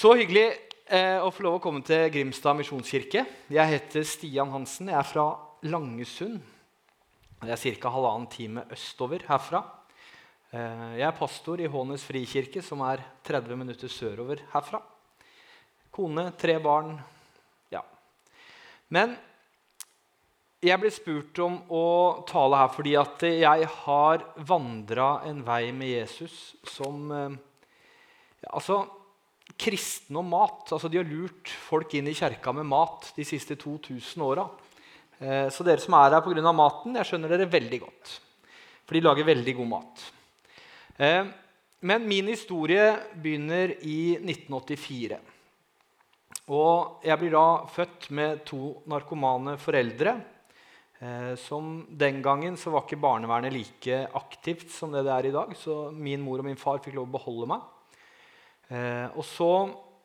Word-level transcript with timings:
Så 0.00 0.14
hyggelig 0.16 0.54
eh, 0.88 1.18
å 1.20 1.28
få 1.28 1.42
lov 1.44 1.58
å 1.58 1.60
komme 1.60 1.82
til 1.84 2.06
Grimstad 2.08 2.56
misjonskirke. 2.56 3.20
Jeg 3.52 3.68
heter 3.68 4.04
Stian 4.08 4.48
Hansen. 4.48 4.88
Jeg 4.88 4.96
er 4.96 5.04
fra 5.04 5.24
Langesund. 5.68 6.38
Det 7.42 7.52
er 7.52 7.74
ca. 7.82 7.90
halvannen 7.92 8.30
time 8.32 8.62
østover 8.72 9.26
herfra. 9.28 9.58
Eh, 10.56 10.86
jeg 11.02 11.04
er 11.04 11.18
pastor 11.18 11.60
i 11.60 11.68
Hånes 11.68 12.06
frikirke, 12.08 12.62
som 12.64 12.80
er 12.86 13.02
30 13.28 13.60
minutter 13.60 13.92
sørover 13.92 14.40
herfra. 14.54 14.80
Kone, 15.92 16.30
tre 16.40 16.54
barn. 16.64 16.94
Ja. 17.68 17.82
Men 18.88 19.12
jeg 20.64 20.80
ble 20.80 20.94
spurt 20.96 21.42
om 21.44 21.58
å 21.68 21.84
tale 22.30 22.62
her 22.62 22.72
fordi 22.72 22.96
at 23.02 23.26
jeg 23.28 23.68
har 23.82 24.24
vandra 24.48 25.10
en 25.28 25.44
vei 25.44 25.66
med 25.76 25.92
Jesus 25.92 26.40
som 26.78 27.12
eh, 27.12 27.38
Altså, 28.56 28.78
kristne 29.60 30.20
og 30.20 30.26
mat 30.28 30.72
altså 30.72 30.88
De 30.90 31.00
har 31.00 31.08
lurt 31.08 31.52
folk 31.68 31.92
inn 31.98 32.08
i 32.08 32.16
kjerka 32.16 32.54
med 32.56 32.68
mat 32.68 33.10
de 33.16 33.26
siste 33.28 33.58
2000 33.60 34.24
åra. 34.24 34.46
Eh, 35.20 35.48
så 35.52 35.66
dere 35.66 35.82
som 35.82 35.96
er 35.98 36.16
her 36.16 36.24
pga. 36.24 36.52
maten, 36.52 36.96
jeg 36.96 37.08
skjønner 37.10 37.28
dere 37.28 37.50
veldig 37.50 37.80
godt. 37.82 38.14
For 38.86 38.96
de 38.96 39.04
lager 39.04 39.28
veldig 39.28 39.54
god 39.58 39.68
mat. 39.68 40.06
Eh, 40.96 41.24
men 41.80 42.08
min 42.08 42.28
historie 42.32 42.96
begynner 43.14 43.76
i 43.84 44.16
1984. 44.18 45.20
Og 46.50 47.04
jeg 47.06 47.18
blir 47.20 47.32
da 47.36 47.46
født 47.70 48.10
med 48.16 48.44
to 48.48 48.80
narkomane 48.90 49.56
foreldre. 49.60 50.16
Eh, 51.00 51.34
som 51.36 51.86
Den 51.88 52.20
gangen 52.22 52.56
så 52.56 52.72
var 52.72 52.84
ikke 52.84 53.00
barnevernet 53.00 53.52
like 53.52 54.08
aktivt 54.12 54.70
som 54.70 54.92
det 54.92 55.04
det 55.04 55.12
er 55.12 55.28
i 55.28 55.36
dag. 55.36 55.54
Så 55.56 55.92
min 55.92 56.20
mor 56.20 56.40
og 56.40 56.48
min 56.48 56.60
far 56.60 56.80
fikk 56.80 56.96
lov 56.96 57.08
å 57.08 57.16
beholde 57.18 57.48
meg. 57.54 57.60
Eh, 58.70 59.08
og 59.18 59.24
så 59.26 59.50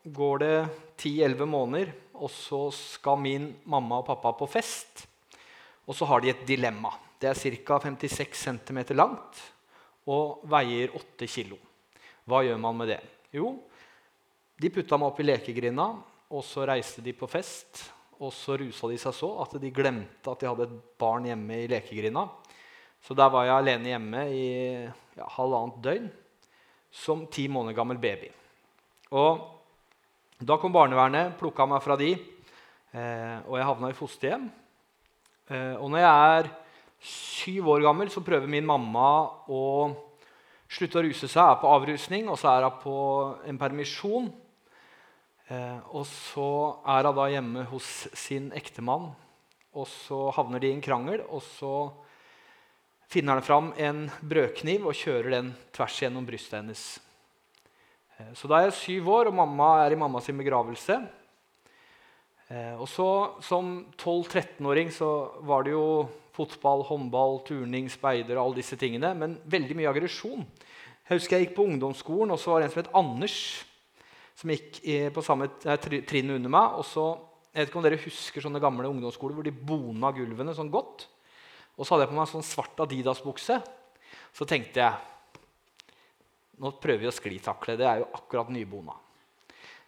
går 0.06 0.42
det 0.42 0.56
10-11 0.98 1.46
måneder, 1.46 1.92
og 2.16 2.32
så 2.32 2.68
skal 2.74 3.20
min 3.22 3.50
mamma 3.70 4.00
og 4.02 4.08
pappa 4.08 4.32
på 4.40 4.48
fest. 4.50 5.06
Og 5.86 5.94
så 5.94 6.08
har 6.10 6.22
de 6.22 6.32
et 6.32 6.46
dilemma. 6.48 6.94
Det 7.22 7.30
er 7.30 7.62
ca. 7.66 7.80
56 7.84 8.46
cm 8.48 8.82
langt 8.98 9.42
og 10.10 10.42
veier 10.50 10.94
8 10.98 11.28
kg. 11.30 11.56
Hva 12.26 12.42
gjør 12.46 12.58
man 12.62 12.78
med 12.78 12.90
det? 12.94 13.02
Jo, 13.34 13.52
de 14.58 14.72
putta 14.72 14.98
meg 14.98 15.12
opp 15.12 15.20
i 15.22 15.28
lekegrinda, 15.28 15.90
og 16.32 16.44
så 16.46 16.66
reiste 16.66 17.04
de 17.06 17.14
på 17.14 17.30
fest. 17.30 17.84
Og 18.16 18.32
så 18.34 18.56
rusa 18.58 18.88
de 18.88 18.98
seg 18.98 19.14
så 19.14 19.30
at 19.44 19.58
de 19.60 19.74
glemte 19.76 20.32
at 20.32 20.40
de 20.40 20.48
hadde 20.48 20.70
et 20.70 20.76
barn 21.02 21.26
hjemme 21.28 21.58
i 21.60 21.68
lekegrinda. 21.70 22.30
Så 23.04 23.14
der 23.14 23.30
var 23.30 23.46
jeg 23.46 23.60
alene 23.60 23.92
hjemme 23.92 24.22
i 24.32 24.46
ja, 24.88 25.28
halvannet 25.36 25.82
døgn 25.84 26.08
som 26.96 27.26
ti 27.28 27.50
måneder 27.52 27.76
gammel 27.78 28.00
baby. 28.02 28.32
Og 29.14 29.44
da 30.42 30.58
kom 30.60 30.74
barnevernet, 30.74 31.36
plukka 31.40 31.68
meg 31.70 31.84
fra 31.84 31.98
de, 32.00 32.14
eh, 32.94 33.38
og 33.46 33.58
jeg 33.60 33.68
havna 33.70 33.92
i 33.92 33.98
fosterhjem. 33.98 34.48
Eh, 35.50 35.76
og 35.78 35.92
når 35.94 36.02
jeg 36.02 36.40
er 36.40 36.50
syv 37.06 37.70
år 37.76 37.86
gammel, 37.86 38.10
så 38.10 38.24
prøver 38.26 38.50
min 38.50 38.66
mamma 38.66 39.30
å 39.48 39.94
slutte 40.68 41.00
å 41.00 41.06
ruse 41.06 41.30
seg. 41.30 41.44
Er 41.44 41.62
på 41.62 41.70
avrusning, 41.70 42.30
og 42.30 42.40
så 42.42 42.56
er 42.56 42.66
hun 42.66 42.82
på 42.82 42.98
en 43.46 43.62
permisjon. 43.62 44.32
Eh, 45.48 45.80
og 45.94 46.06
så 46.10 46.50
er 46.90 47.06
hun 47.06 47.20
da 47.20 47.30
hjemme 47.30 47.68
hos 47.70 48.08
sin 48.18 48.52
ektemann, 48.58 49.12
og 49.76 49.88
så 49.92 50.32
havner 50.34 50.60
de 50.60 50.72
i 50.72 50.76
en 50.76 50.84
krangel. 50.84 51.22
Og 51.30 51.44
så 51.46 51.76
finner 53.12 53.38
han 53.38 53.46
fram 53.46 53.74
en 53.78 54.08
brødkniv 54.26 54.88
og 54.90 54.98
kjører 54.98 55.38
den 55.38 55.56
tvers 55.76 56.02
gjennom 56.02 56.26
brystet 56.26 56.64
hennes. 56.64 56.86
Eh, 58.18 58.32
så 58.38 58.48
da 58.48 58.60
er 58.60 58.70
jeg 58.70 58.80
syv 58.80 59.10
år, 59.12 59.30
og 59.30 59.38
mamma 59.42 59.70
er 59.84 59.96
i 59.96 60.00
mammas 60.00 60.28
begravelse. 60.32 61.00
Eh, 62.48 62.76
og 62.80 62.88
så 62.88 63.42
Som 63.42 63.88
12-13-åring 63.98 64.92
så 64.92 65.42
var 65.42 65.64
det 65.64 65.72
jo 65.72 66.08
fotball, 66.36 66.84
håndball, 66.84 67.44
turning, 67.46 67.90
speider 67.90 68.38
og 68.38 68.46
alle 68.46 68.62
disse 68.62 68.76
tingene. 68.76 69.14
Men 69.16 69.40
veldig 69.46 69.76
mye 69.76 69.90
aggresjon. 69.90 70.46
Jeg 71.08 71.20
husker 71.20 71.38
jeg 71.38 71.48
gikk 71.48 71.56
på 71.56 71.66
ungdomsskolen, 71.66 72.32
og 72.32 72.40
så 72.40 72.52
var 72.52 72.60
det 72.60 72.70
en 72.70 72.74
som 72.74 72.84
het 72.84 72.96
Anders. 72.96 73.66
Som 74.36 74.52
gikk 74.52 74.82
på 75.14 75.24
samme 75.24 75.48
trinn 75.80 76.32
under 76.36 76.50
meg. 76.50 76.76
og 76.76 76.86
så, 76.86 77.18
Jeg 77.54 77.62
vet 77.62 77.70
ikke 77.70 77.78
om 77.78 77.84
dere 77.84 78.04
husker 78.04 78.42
sånne 78.42 78.60
gamle 78.60 78.90
ungdomsskoler 78.90 79.34
hvor 79.34 79.44
de 79.44 79.52
bona 79.52 80.12
gulvene 80.12 80.54
sånn 80.54 80.72
godt. 80.72 81.08
Og 81.78 81.86
så 81.86 81.94
hadde 81.94 82.04
jeg 82.04 82.12
på 82.12 82.20
meg 82.20 82.28
sånn 82.28 82.44
svart 82.44 82.80
Adidas-bukse. 82.84 83.62
Så 84.36 84.44
tenkte 84.44 84.82
jeg 84.82 85.15
nå 86.62 86.72
prøver 86.82 87.06
vi 87.06 87.10
å 87.10 87.16
sklitakle. 87.16 87.76
Det 87.80 87.88
er 87.88 88.02
jo 88.02 88.12
akkurat 88.16 88.52
nybona. 88.54 88.96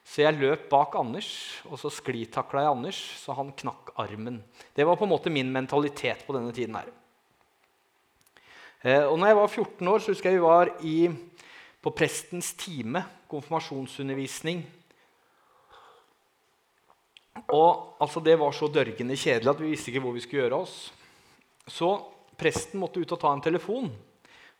Så 0.08 0.24
jeg 0.24 0.38
løp 0.40 0.70
bak 0.72 0.96
Anders, 0.96 1.30
og 1.68 1.80
så 1.82 1.92
sklitakla 1.92 2.64
jeg 2.64 2.76
Anders, 2.78 3.00
så 3.20 3.36
han 3.36 3.52
knakk 3.60 3.92
armen. 4.00 4.40
Det 4.76 4.86
var 4.88 4.96
på 5.00 5.04
en 5.04 5.12
måte 5.12 5.34
min 5.34 5.52
mentalitet 5.52 6.24
på 6.24 6.36
denne 6.36 6.54
tiden 6.56 6.78
her. 6.80 6.88
Eh, 8.88 9.04
og 9.04 9.18
når 9.20 9.32
jeg 9.32 9.40
var 9.42 9.52
14 9.52 9.92
år, 9.92 10.00
så 10.00 10.14
husker 10.14 10.32
jeg 10.32 10.40
vi 10.40 10.46
var 10.46 10.72
i, 10.88 10.98
på 11.84 11.92
prestens 11.92 12.54
time, 12.56 13.04
konfirmasjonsundervisning. 13.28 14.64
Og 17.52 18.00
altså, 18.00 18.24
Det 18.24 18.40
var 18.40 18.56
så 18.56 18.72
dørgende 18.72 19.20
kjedelig 19.20 19.52
at 19.52 19.62
vi 19.62 19.74
visste 19.76 19.92
ikke 19.92 20.06
hvor 20.08 20.16
vi 20.16 20.24
skulle 20.24 20.46
gjøre 20.46 20.64
oss. 20.64 20.78
Så 21.68 21.92
presten 22.40 22.80
måtte 22.80 23.04
ut 23.04 23.12
og 23.12 23.20
ta 23.20 23.34
en 23.34 23.44
telefon, 23.44 23.92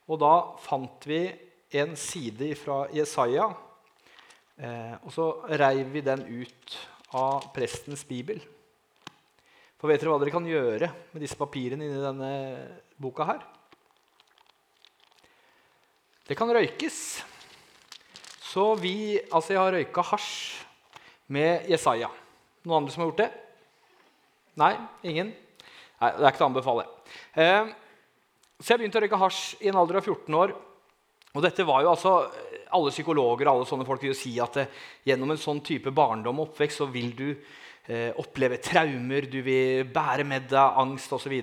og 0.08 0.20
da 0.20 0.34
fant 0.60 1.08
vi 1.08 1.24
en 1.72 1.96
side 2.00 2.54
fra 2.56 2.86
Jesaja. 2.96 3.50
Eh, 4.58 4.94
og 5.04 5.12
så 5.14 5.26
reiv 5.60 5.90
vi 5.94 6.02
den 6.02 6.24
ut 6.26 6.78
av 7.18 7.50
prestens 7.56 8.06
bibel. 8.08 8.40
For 9.78 9.92
vet 9.92 10.02
dere 10.02 10.14
hva 10.14 10.22
dere 10.22 10.34
kan 10.34 10.48
gjøre 10.48 10.90
med 11.14 11.22
disse 11.22 11.38
papirene 11.38 11.86
inni 11.86 12.02
denne 12.02 12.32
boka 12.98 13.28
her? 13.28 13.44
Det 16.28 16.36
kan 16.36 16.50
røykes. 16.52 17.02
Så 18.42 18.74
vi 18.82 19.20
Altså, 19.32 19.54
jeg 19.54 19.62
har 19.62 19.76
røyka 19.76 20.02
hasj 20.02 20.64
med 21.30 21.68
Jesaja. 21.70 22.10
Noen 22.66 22.82
andre 22.82 22.94
som 22.94 23.04
har 23.04 23.12
gjort 23.12 23.22
det? 23.22 23.32
Nei? 24.58 24.74
Ingen? 25.04 25.30
Nei, 26.02 26.12
Det 26.12 26.24
er 26.24 26.32
ikke 26.32 26.40
til 26.40 26.48
å 26.48 26.50
anbefale. 26.50 26.88
Eh, 27.36 27.70
så 28.58 28.74
jeg 28.74 28.82
begynte 28.82 28.98
å 28.98 29.04
røyke 29.04 29.22
hasj 29.22 29.62
i 29.62 29.70
en 29.70 29.78
alder 29.78 30.00
av 30.00 30.08
14 30.10 30.34
år. 30.34 30.56
Og 31.38 31.46
dette 31.46 31.66
var 31.68 31.86
jo 31.86 31.94
altså, 31.94 32.18
Alle 32.74 32.92
psykologer 32.92 33.48
og 33.48 33.54
alle 33.54 33.70
sånne 33.70 33.86
folk 33.88 34.02
vil 34.04 34.12
jo 34.12 34.18
si 34.18 34.34
at 34.44 34.58
eh, 34.60 34.74
gjennom 35.08 35.32
en 35.32 35.40
sånn 35.40 35.62
type 35.64 35.94
barndom 35.96 36.42
og 36.42 36.50
oppvekst 36.50 36.82
så 36.82 36.90
vil 36.92 37.14
du 37.16 37.30
eh, 37.32 38.12
oppleve 38.20 38.60
traumer, 38.60 39.30
du 39.32 39.40
vil 39.46 39.86
bære 39.88 40.26
med 40.28 40.50
deg 40.52 40.82
angst 40.84 41.14
osv. 41.16 41.38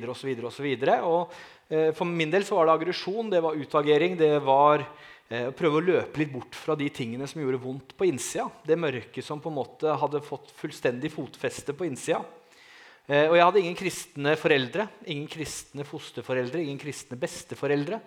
Eh, 1.70 1.90
for 1.96 2.04
min 2.04 2.32
del 2.32 2.44
så 2.44 2.58
var 2.58 2.68
det 2.68 2.76
aggresjon, 2.76 3.32
det 3.32 3.40
var 3.44 3.56
utagering, 3.56 4.18
det 4.20 4.34
var 4.44 4.84
eh, 4.84 5.48
å 5.48 5.56
prøve 5.56 5.80
å 5.80 5.86
løpe 5.86 6.20
litt 6.20 6.32
bort 6.34 6.58
fra 6.58 6.76
de 6.76 6.90
tingene 6.92 7.28
som 7.30 7.40
gjorde 7.40 7.62
vondt 7.62 7.96
på 7.96 8.08
innsida. 8.10 8.50
Det 8.66 8.76
mørket 8.76 9.24
som 9.24 9.40
på 9.40 9.52
en 9.52 9.60
måte 9.62 9.96
hadde 10.02 10.24
fått 10.26 10.52
fullstendig 10.60 11.12
fotfeste 11.14 11.76
på 11.76 11.88
innsida. 11.88 12.20
Eh, 13.04 13.26
og 13.28 13.36
jeg 13.36 13.44
hadde 13.44 13.64
ingen 13.64 13.80
kristne 13.80 14.36
foreldre, 14.40 14.88
ingen 15.08 15.28
kristne 15.28 15.84
fosterforeldre, 15.88 16.62
ingen 16.62 16.80
kristne 16.80 17.18
besteforeldre. 17.20 18.00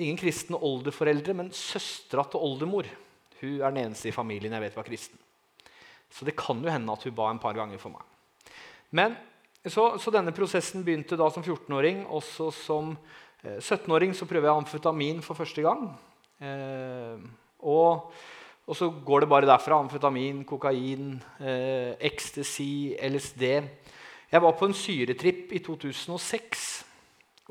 Ingen 0.00 0.20
kristne 0.20 0.56
oldeforeldre, 0.56 1.34
men 1.36 1.50
søstera 1.56 2.24
til 2.30 2.40
oldemor 2.40 2.88
hun 3.42 3.58
er 3.58 3.72
den 3.74 3.88
eneste 3.88 4.10
i 4.10 4.14
familien 4.14 4.54
jeg 4.54 4.62
vet 4.62 4.78
var 4.78 4.86
kristen. 4.86 5.18
Så 6.12 6.26
det 6.28 6.36
kan 6.38 6.60
jo 6.62 6.70
hende 6.70 6.94
at 6.94 7.04
hun 7.06 7.14
ba 7.16 7.30
en 7.32 7.40
par 7.42 7.56
ganger 7.56 7.80
for 7.82 7.94
meg. 7.94 8.04
Men 8.94 9.16
så, 9.66 9.96
så 9.98 10.12
denne 10.14 10.34
prosessen 10.36 10.84
begynte 10.86 11.18
da 11.18 11.28
som 11.32 11.42
14-åring. 11.42 12.04
Også 12.12 12.50
som 12.54 12.92
eh, 13.42 13.58
17-åring 13.58 14.14
så 14.14 14.28
prøver 14.30 14.50
jeg 14.50 14.62
amfetamin 14.62 15.22
for 15.24 15.38
første 15.38 15.64
gang. 15.64 15.88
Eh, 16.42 17.24
og, 17.66 18.12
og, 18.66 18.74
så 18.76 18.90
går 18.92 19.24
det 19.24 19.30
bare 19.32 19.48
derfra. 19.48 19.80
Amfetamin, 19.80 20.44
kokain, 20.46 21.16
eh, 21.40 21.96
ecstasy, 21.98 22.92
LSD. 23.02 23.46
Jeg 24.32 24.44
var 24.44 24.54
på 24.58 24.68
en 24.68 24.76
syretripp 24.76 25.56
i 25.56 25.62
2006. 25.64 26.68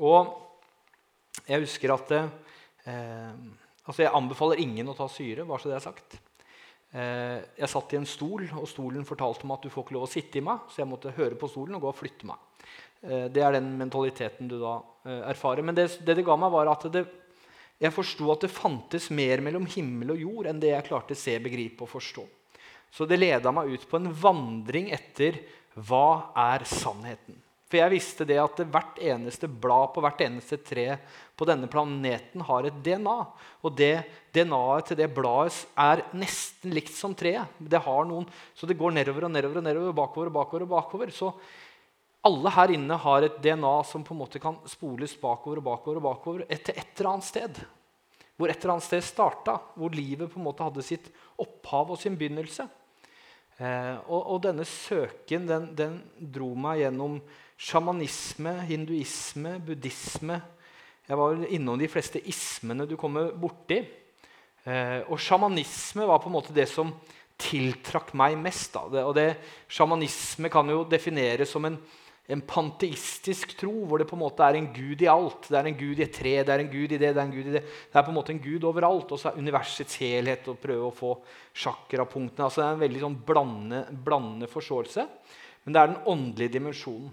Og 0.00 0.38
jeg 1.40 1.64
husker 1.64 1.94
at 1.94 2.12
eh, 2.16 3.32
altså 3.86 4.04
Jeg 4.04 4.14
anbefaler 4.14 4.60
ingen 4.62 4.90
å 4.92 4.96
ta 4.96 5.08
syre. 5.10 5.46
bare 5.48 5.62
så 5.62 5.70
det 5.70 5.78
er 5.78 5.86
sagt. 5.86 6.18
Eh, 6.92 7.38
jeg 7.56 7.72
satt 7.72 7.94
i 7.94 7.98
en 8.00 8.08
stol, 8.08 8.44
og 8.58 8.68
stolen 8.68 9.06
fortalte 9.08 9.48
meg 9.48 9.58
at 9.58 9.66
du 9.66 9.72
får 9.72 9.86
ikke 9.86 9.96
lov 9.96 10.06
å 10.06 10.12
sitte 10.12 10.38
i 10.38 10.44
meg. 10.44 10.68
Så 10.68 10.82
jeg 10.82 10.90
måtte 10.90 11.14
høre 11.16 11.38
på 11.40 11.50
stolen 11.50 11.78
og 11.78 11.86
gå 11.86 11.92
og 11.92 11.98
flytte 11.98 12.28
meg. 12.28 12.48
Eh, 13.02 13.26
det 13.32 13.42
er 13.42 13.56
den 13.56 13.72
mentaliteten 13.80 14.50
du 14.50 14.58
da 14.60 14.76
eh, 15.06 15.24
erfarer. 15.32 15.64
Men 15.66 15.78
det, 15.78 15.88
det, 16.04 16.18
det 16.20 16.26
ga 16.26 16.36
meg, 16.38 16.52
var 16.54 16.70
at 16.74 16.86
det, 16.92 17.06
jeg 17.82 17.94
forsto 17.96 18.28
at 18.30 18.44
det 18.44 18.52
fantes 18.52 19.08
mer 19.10 19.42
mellom 19.42 19.66
himmel 19.66 20.14
og 20.14 20.22
jord 20.22 20.50
enn 20.50 20.60
det 20.62 20.74
jeg 20.74 20.86
klarte 20.90 21.16
å 21.16 21.18
se, 21.18 21.38
begripe 21.42 21.82
og 21.86 21.90
forstå. 21.90 22.26
Så 22.92 23.08
det 23.08 23.18
leda 23.18 23.50
meg 23.56 23.72
ut 23.72 23.88
på 23.88 23.98
en 23.98 24.12
vandring 24.12 24.92
etter 24.92 25.40
hva 25.88 26.34
er 26.36 26.66
sannheten. 26.68 27.40
For 27.72 27.80
jeg 27.80 27.92
visste 27.94 28.26
det 28.28 28.36
at 28.36 28.58
hvert 28.68 28.98
eneste 29.00 29.48
blad 29.48 29.94
på 29.94 30.02
hvert 30.04 30.18
eneste 30.20 30.58
tre 30.60 30.98
på 31.32 31.46
denne 31.48 31.64
planeten 31.72 32.42
har 32.44 32.66
et 32.68 32.82
DNA. 32.84 33.14
Og 33.64 33.78
det 33.78 33.94
DNA-et 34.36 34.90
til 34.90 34.98
det 34.98 35.06
bladet 35.16 35.62
er 35.80 36.02
nesten 36.12 36.74
likt 36.76 36.92
som 36.92 37.14
treet. 37.16 37.48
Det 37.56 37.80
har 37.80 38.04
noen, 38.10 38.26
så 38.52 38.68
det 38.68 38.76
går 38.76 38.92
nedover 38.92 39.24
og 39.24 39.32
nedover 39.32 39.62
og 39.62 39.64
nedover, 39.64 39.94
bakover 39.96 40.28
og 40.28 40.36
bakover. 40.36 40.66
og 40.66 40.74
bakover. 40.74 41.14
Så 41.16 41.32
alle 42.28 42.52
her 42.58 42.74
inne 42.76 42.98
har 43.06 43.24
et 43.24 43.40
DNA 43.40 43.72
som 43.88 44.04
på 44.04 44.12
en 44.12 44.20
måte 44.20 44.42
kan 44.42 44.60
spoles 44.68 45.16
bakover 45.16 45.62
og 45.62 45.70
bakover 45.70 46.02
og 46.02 46.06
bakover 46.10 46.44
etter 46.52 46.76
et 46.76 46.92
eller 46.98 47.14
annet 47.14 47.30
sted. 47.30 47.62
Hvor 48.36 48.52
et 48.52 48.60
eller 48.60 48.74
annet 48.74 48.90
sted 48.90 49.00
starta, 49.08 49.56
hvor 49.80 49.96
livet 49.96 50.28
på 50.28 50.42
en 50.42 50.44
måte 50.44 50.68
hadde 50.68 50.84
sitt 50.84 51.08
opphav 51.40 51.96
og 51.96 52.04
sin 52.04 52.20
begynnelse. 52.20 52.68
Eh, 53.62 53.96
og, 54.08 54.20
og, 54.20 54.38
denne 54.44 54.64
søken 54.68 55.48
den, 55.48 55.66
den, 55.76 55.98
dro 56.18 56.52
meg 56.58 56.82
gjennom 56.82 57.18
sjamanisme, 57.58 58.54
hinduisme, 58.68 59.56
buddhisme. 59.66 60.40
Jeg 61.08 61.18
var 61.18 61.42
innom 61.48 61.80
de 61.80 61.90
fleste 61.90 62.22
ismene 62.30 62.86
du 62.88 62.96
kommer 63.00 63.32
borti. 63.34 63.80
Eh, 64.62 65.00
og 65.08 65.18
sjamanisme 65.20 66.06
var 66.06 66.22
på 66.22 66.30
en 66.30 66.36
måte 66.36 66.54
det 66.54 66.68
som 66.70 66.92
tiltrakk 67.42 68.12
meg 68.18 68.36
mest. 68.38 68.76
Da. 68.76 69.02
Og 69.06 69.16
det, 69.18 69.32
Sjamanisme 69.72 70.50
kan 70.52 70.68
jo 70.70 70.84
defineres 70.86 71.50
som 71.50 71.64
en 71.66 71.80
en 72.30 72.42
panteistisk 72.46 73.56
tro 73.58 73.72
hvor 73.88 73.98
det 73.98 74.06
på 74.06 74.14
en 74.14 74.22
måte 74.22 74.46
er 74.46 74.56
en 74.56 74.68
gud 74.72 75.02
i 75.02 75.08
alt. 75.10 75.48
Det 75.50 75.58
er 75.58 75.68
en 75.68 75.78
gud 75.78 75.98
i 75.98 76.04
et 76.04 76.14
tre, 76.14 76.34
det 76.46 76.54
er 76.54 76.62
en 76.62 76.70
gud 76.70 76.94
i 76.94 76.98
det, 77.00 77.10
det 77.10 77.18
er 77.18 77.26
en 77.26 77.34
gud 77.34 77.48
i 77.50 77.54
det. 77.56 77.62
Det 77.66 77.98
er 77.98 78.06
på 78.06 78.12
en 78.12 78.16
måte 78.16 78.32
en 78.34 78.42
gud 78.42 78.66
overalt. 78.68 79.10
Og 79.10 79.20
så 79.20 79.32
er 79.32 79.40
universets 79.42 79.98
helhet 80.00 80.46
å 80.48 80.54
prøve 80.60 80.86
å 80.86 80.94
få 80.94 81.16
sjakrapunktene. 81.64 82.46
Altså 82.46 82.62
det 82.62 82.68
er 82.68 82.76
en 82.76 82.84
veldig 82.84 83.02
sånn 83.02 83.18
blandende, 83.26 83.82
blandende 84.06 84.50
forståelse. 84.52 85.06
Men 85.64 85.74
det 85.74 85.82
er 85.82 85.90
den 85.90 86.00
åndelige 86.14 86.54
dimensjonen. 86.56 87.10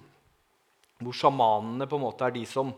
Hvor 1.00 1.16
sjamanene 1.16 1.88
på 1.88 1.98
en 1.98 2.04
måte 2.04 2.28
er 2.28 2.36
de 2.36 2.44
som 2.50 2.74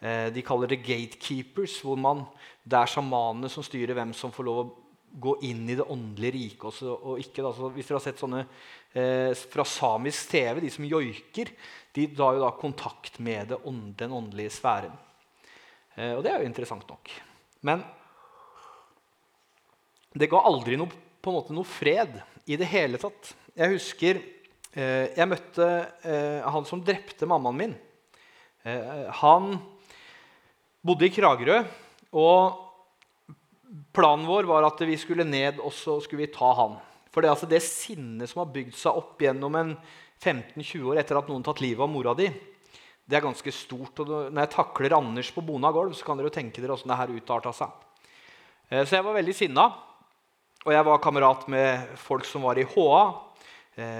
eh, 0.00 0.30
de 0.34 0.44
kaller 0.46 0.70
det 0.70 0.82
gatekeepers. 0.84 1.80
hvor 1.82 1.98
man, 1.98 2.24
Det 2.62 2.78
er 2.78 2.90
sjamanene 2.90 3.50
som 3.50 3.66
styrer 3.66 3.94
hvem 3.94 4.14
som 4.14 4.32
får 4.32 4.46
lov 4.46 4.60
å 4.62 4.70
gå 5.14 5.36
inn 5.46 5.68
i 5.70 5.76
det 5.78 5.86
åndelige 5.86 6.34
riket. 6.34 6.64
Også, 6.70 6.94
og 6.94 7.22
ikke, 7.22 7.42
da, 7.42 7.52
hvis 7.74 7.88
dere 7.88 7.98
har 7.98 8.04
sett 8.04 8.22
sånne 8.22 8.44
eh, 8.44 9.30
fra 9.50 9.66
samisk 9.66 10.30
TV, 10.34 10.62
de 10.64 10.70
som 10.74 10.86
joiker, 10.88 11.52
de 11.94 12.08
har 12.18 12.38
jo 12.38 12.42
da 12.42 12.50
kontakt 12.58 13.20
med 13.22 13.52
det, 13.52 13.60
den 14.00 14.14
åndelige 14.14 14.54
sfæren. 14.56 14.94
Eh, 15.94 16.14
og 16.16 16.24
det 16.26 16.32
er 16.32 16.42
jo 16.42 16.50
interessant 16.50 16.88
nok. 16.90 17.12
Men 17.64 17.84
det 20.14 20.30
ga 20.30 20.42
aldri 20.46 20.78
noe, 20.78 21.02
på 21.22 21.30
en 21.30 21.38
måte 21.38 21.54
noe 21.56 21.66
fred 21.66 22.18
i 22.50 22.58
det 22.60 22.68
hele 22.68 23.00
tatt. 23.00 23.32
Jeg 23.54 23.72
husker 23.72 24.20
jeg 24.74 25.30
møtte 25.30 25.66
eh, 26.02 26.42
han 26.50 26.66
som 26.66 26.82
drepte 26.82 27.28
mammaen 27.30 27.58
min. 27.58 27.74
Eh, 28.66 29.06
han 29.20 29.54
bodde 30.82 31.06
i 31.06 31.12
Kragerø. 31.14 31.60
og 32.18 32.60
Planen 33.94 34.26
vår 34.26 34.46
var 34.46 34.66
at 34.66 34.80
vi 34.86 34.96
skulle 34.98 35.26
ned 35.26 35.60
og 35.62 35.72
så 35.74 36.00
skulle 36.02 36.26
vi 36.26 36.34
ta 36.34 36.50
han. 36.58 36.76
For 37.14 37.22
det, 37.22 37.30
altså 37.30 37.46
det 37.50 37.62
sinnet 37.62 38.30
som 38.30 38.42
har 38.42 38.50
bygd 38.54 38.74
seg 38.74 38.98
opp 38.98 39.22
gjennom 39.22 39.54
en 39.58 39.76
15-20 40.18 40.90
år 40.90 41.00
etter 41.02 41.18
at 41.18 41.30
noen 41.30 41.44
tatt 41.46 41.62
livet 41.62 41.82
av 41.84 41.90
mora 41.90 42.14
di, 42.18 42.26
det 43.04 43.18
er 43.18 43.22
ganske 43.22 43.52
stort. 43.54 44.00
Og 44.02 44.32
når 44.32 44.40
jeg 44.46 44.52
takler 44.56 44.96
Anders 44.96 45.30
på 45.34 45.44
Bona 45.46 45.70
gulv, 45.74 45.94
så 45.94 46.06
kan 46.06 46.18
dere 46.18 46.30
jo 46.30 46.34
tenke 46.34 46.62
dere 46.62 46.74
åssen 46.74 46.90
det 46.90 46.98
her 46.98 47.12
utarta 47.14 47.52
seg. 47.54 47.70
Eh, 48.70 48.82
så 48.82 48.98
jeg 48.98 49.06
var 49.06 49.18
veldig 49.18 49.36
sinna. 49.36 49.68
Og 50.64 50.72
jeg 50.72 50.86
var 50.88 51.02
kamerat 51.04 51.46
med 51.52 51.94
folk 52.00 52.24
som 52.26 52.46
var 52.48 52.58
i 52.58 52.64
HA, 52.64 52.92
eh, 53.04 53.33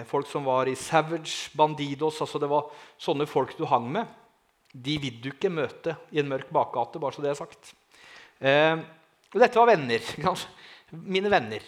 folk 0.06 0.28
som 0.30 0.44
var 0.46 0.68
i 0.70 0.76
Savage, 0.78 1.50
Bandidos 1.58 2.20
altså 2.22 2.38
Det 2.38 2.46
var 2.46 2.68
sånne 3.00 3.26
folk 3.26 3.56
du 3.58 3.64
hang 3.66 3.88
med. 3.96 4.06
De 4.74 4.96
vil 4.98 5.20
du 5.22 5.30
ikke 5.30 5.52
møte 5.54 5.94
i 6.10 6.18
en 6.22 6.30
mørk 6.30 6.48
bakgate, 6.54 6.98
bare 7.02 7.14
så 7.14 7.22
det 7.22 7.30
er 7.30 7.38
sagt. 7.38 7.74
Eh, 8.42 8.74
og 9.30 9.38
dette 9.42 9.58
var 9.60 9.70
venner. 9.70 10.08
Mine 11.14 11.30
venner. 11.30 11.62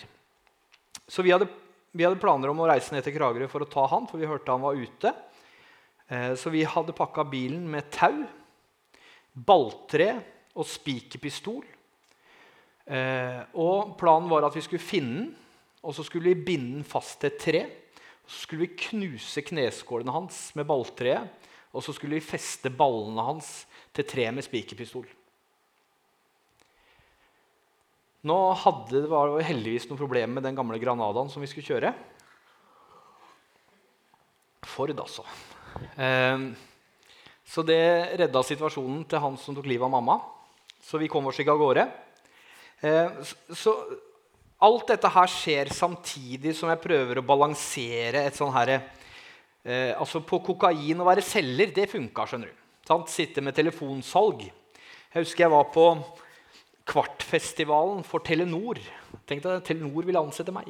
Så 1.06 1.22
vi 1.22 1.30
hadde, 1.30 1.46
vi 1.94 2.02
hadde, 2.06 2.18
planer 2.18 2.50
om 2.50 2.64
å 2.64 2.66
reise 2.66 2.94
ned 2.94 3.06
til 3.06 3.14
Kragerø 3.14 3.46
for 3.50 3.62
å 3.62 3.70
ta 3.70 3.86
han, 3.92 4.08
for 4.10 4.18
vi 4.18 4.26
hørte 4.26 4.50
han 4.50 4.64
var 4.64 4.78
ute. 4.78 5.14
Eh, 6.10 6.34
så 6.38 6.50
vi 6.50 6.66
hadde 6.66 6.96
pakka 6.96 7.26
bilen 7.30 7.62
med 7.70 7.92
tau, 7.94 8.24
balltre 9.34 10.10
og 10.56 10.66
spikerpistol. 10.66 11.62
Eh, 12.86 13.40
og 13.54 13.94
planen 13.98 14.30
var 14.30 14.46
at 14.46 14.58
vi 14.58 14.66
skulle 14.66 14.82
finne 14.82 15.24
den, 15.24 15.34
og 15.86 15.94
så 15.94 16.02
skulle 16.02 16.32
vi 16.32 16.46
binde 16.48 16.80
den 16.80 16.86
fast 16.86 17.20
til 17.22 17.30
et 17.30 17.42
tre. 17.42 17.66
Så 18.26 18.42
skulle 18.42 18.66
vi 18.66 18.78
knuse 18.88 19.42
kneskålene 19.46 20.14
hans 20.14 20.50
med 20.58 20.66
balltreet, 20.66 21.30
og 21.70 21.84
så 21.84 21.94
skulle 21.94 22.18
vi 22.18 22.24
feste 22.24 22.72
ballene 22.72 23.22
hans 23.22 23.50
til 23.94 24.06
treet 24.08 24.34
med 24.34 24.44
spikerpistol. 24.46 25.06
Nå 28.26 28.36
hadde 28.58 29.04
det 29.04 29.10
var 29.10 29.36
heldigvis 29.46 29.86
noe 29.90 30.00
problem 30.00 30.36
med 30.36 30.46
den 30.46 30.56
gamle 30.58 30.80
Granadaen 30.82 31.30
som 31.30 31.44
vi 31.44 31.50
skulle 31.50 31.68
kjøre. 31.68 31.92
Ford, 34.66 34.90
altså. 34.98 35.22
Eh, 35.94 36.48
så 37.46 37.62
det 37.62 37.78
redda 38.18 38.42
situasjonen 38.42 39.04
til 39.06 39.22
han 39.22 39.38
som 39.38 39.54
tok 39.54 39.68
livet 39.70 39.86
av 39.86 39.94
mamma. 39.94 40.18
Så 40.82 40.98
vi 40.98 41.10
kom 41.10 41.28
oss 41.30 41.38
ikke 41.38 41.54
av 41.54 41.62
gårde. 41.62 41.86
Eh, 42.82 43.22
så 43.54 43.76
alt 44.66 44.90
dette 44.90 45.10
her 45.14 45.30
skjer 45.30 45.72
samtidig 45.74 46.54
som 46.56 46.70
jeg 46.72 46.82
prøver 46.82 47.20
å 47.20 47.26
balansere 47.26 48.24
et 48.26 48.36
sånn 48.36 48.54
herre 48.54 48.80
eh, 49.62 49.92
Altså, 49.94 50.22
på 50.26 50.40
kokain 50.44 51.02
å 51.02 51.06
være 51.06 51.24
selger, 51.24 51.72
det 51.74 51.88
funka, 51.92 52.26
skjønner 52.26 52.50
du. 52.50 52.64
Sant? 52.86 53.10
Sitte 53.10 53.42
med 53.42 53.56
telefonsalg. 53.56 54.46
Jeg 54.46 55.24
husker 55.24 55.46
jeg 55.46 55.54
var 55.54 55.70
på 55.74 55.86
Kvartfestivalen 56.86 58.04
for 58.06 58.22
Telenor. 58.26 58.78
Tenk 59.26 59.42
deg, 59.42 59.62
Telenor 59.66 60.06
ville 60.06 60.22
ansette 60.22 60.54
meg. 60.54 60.68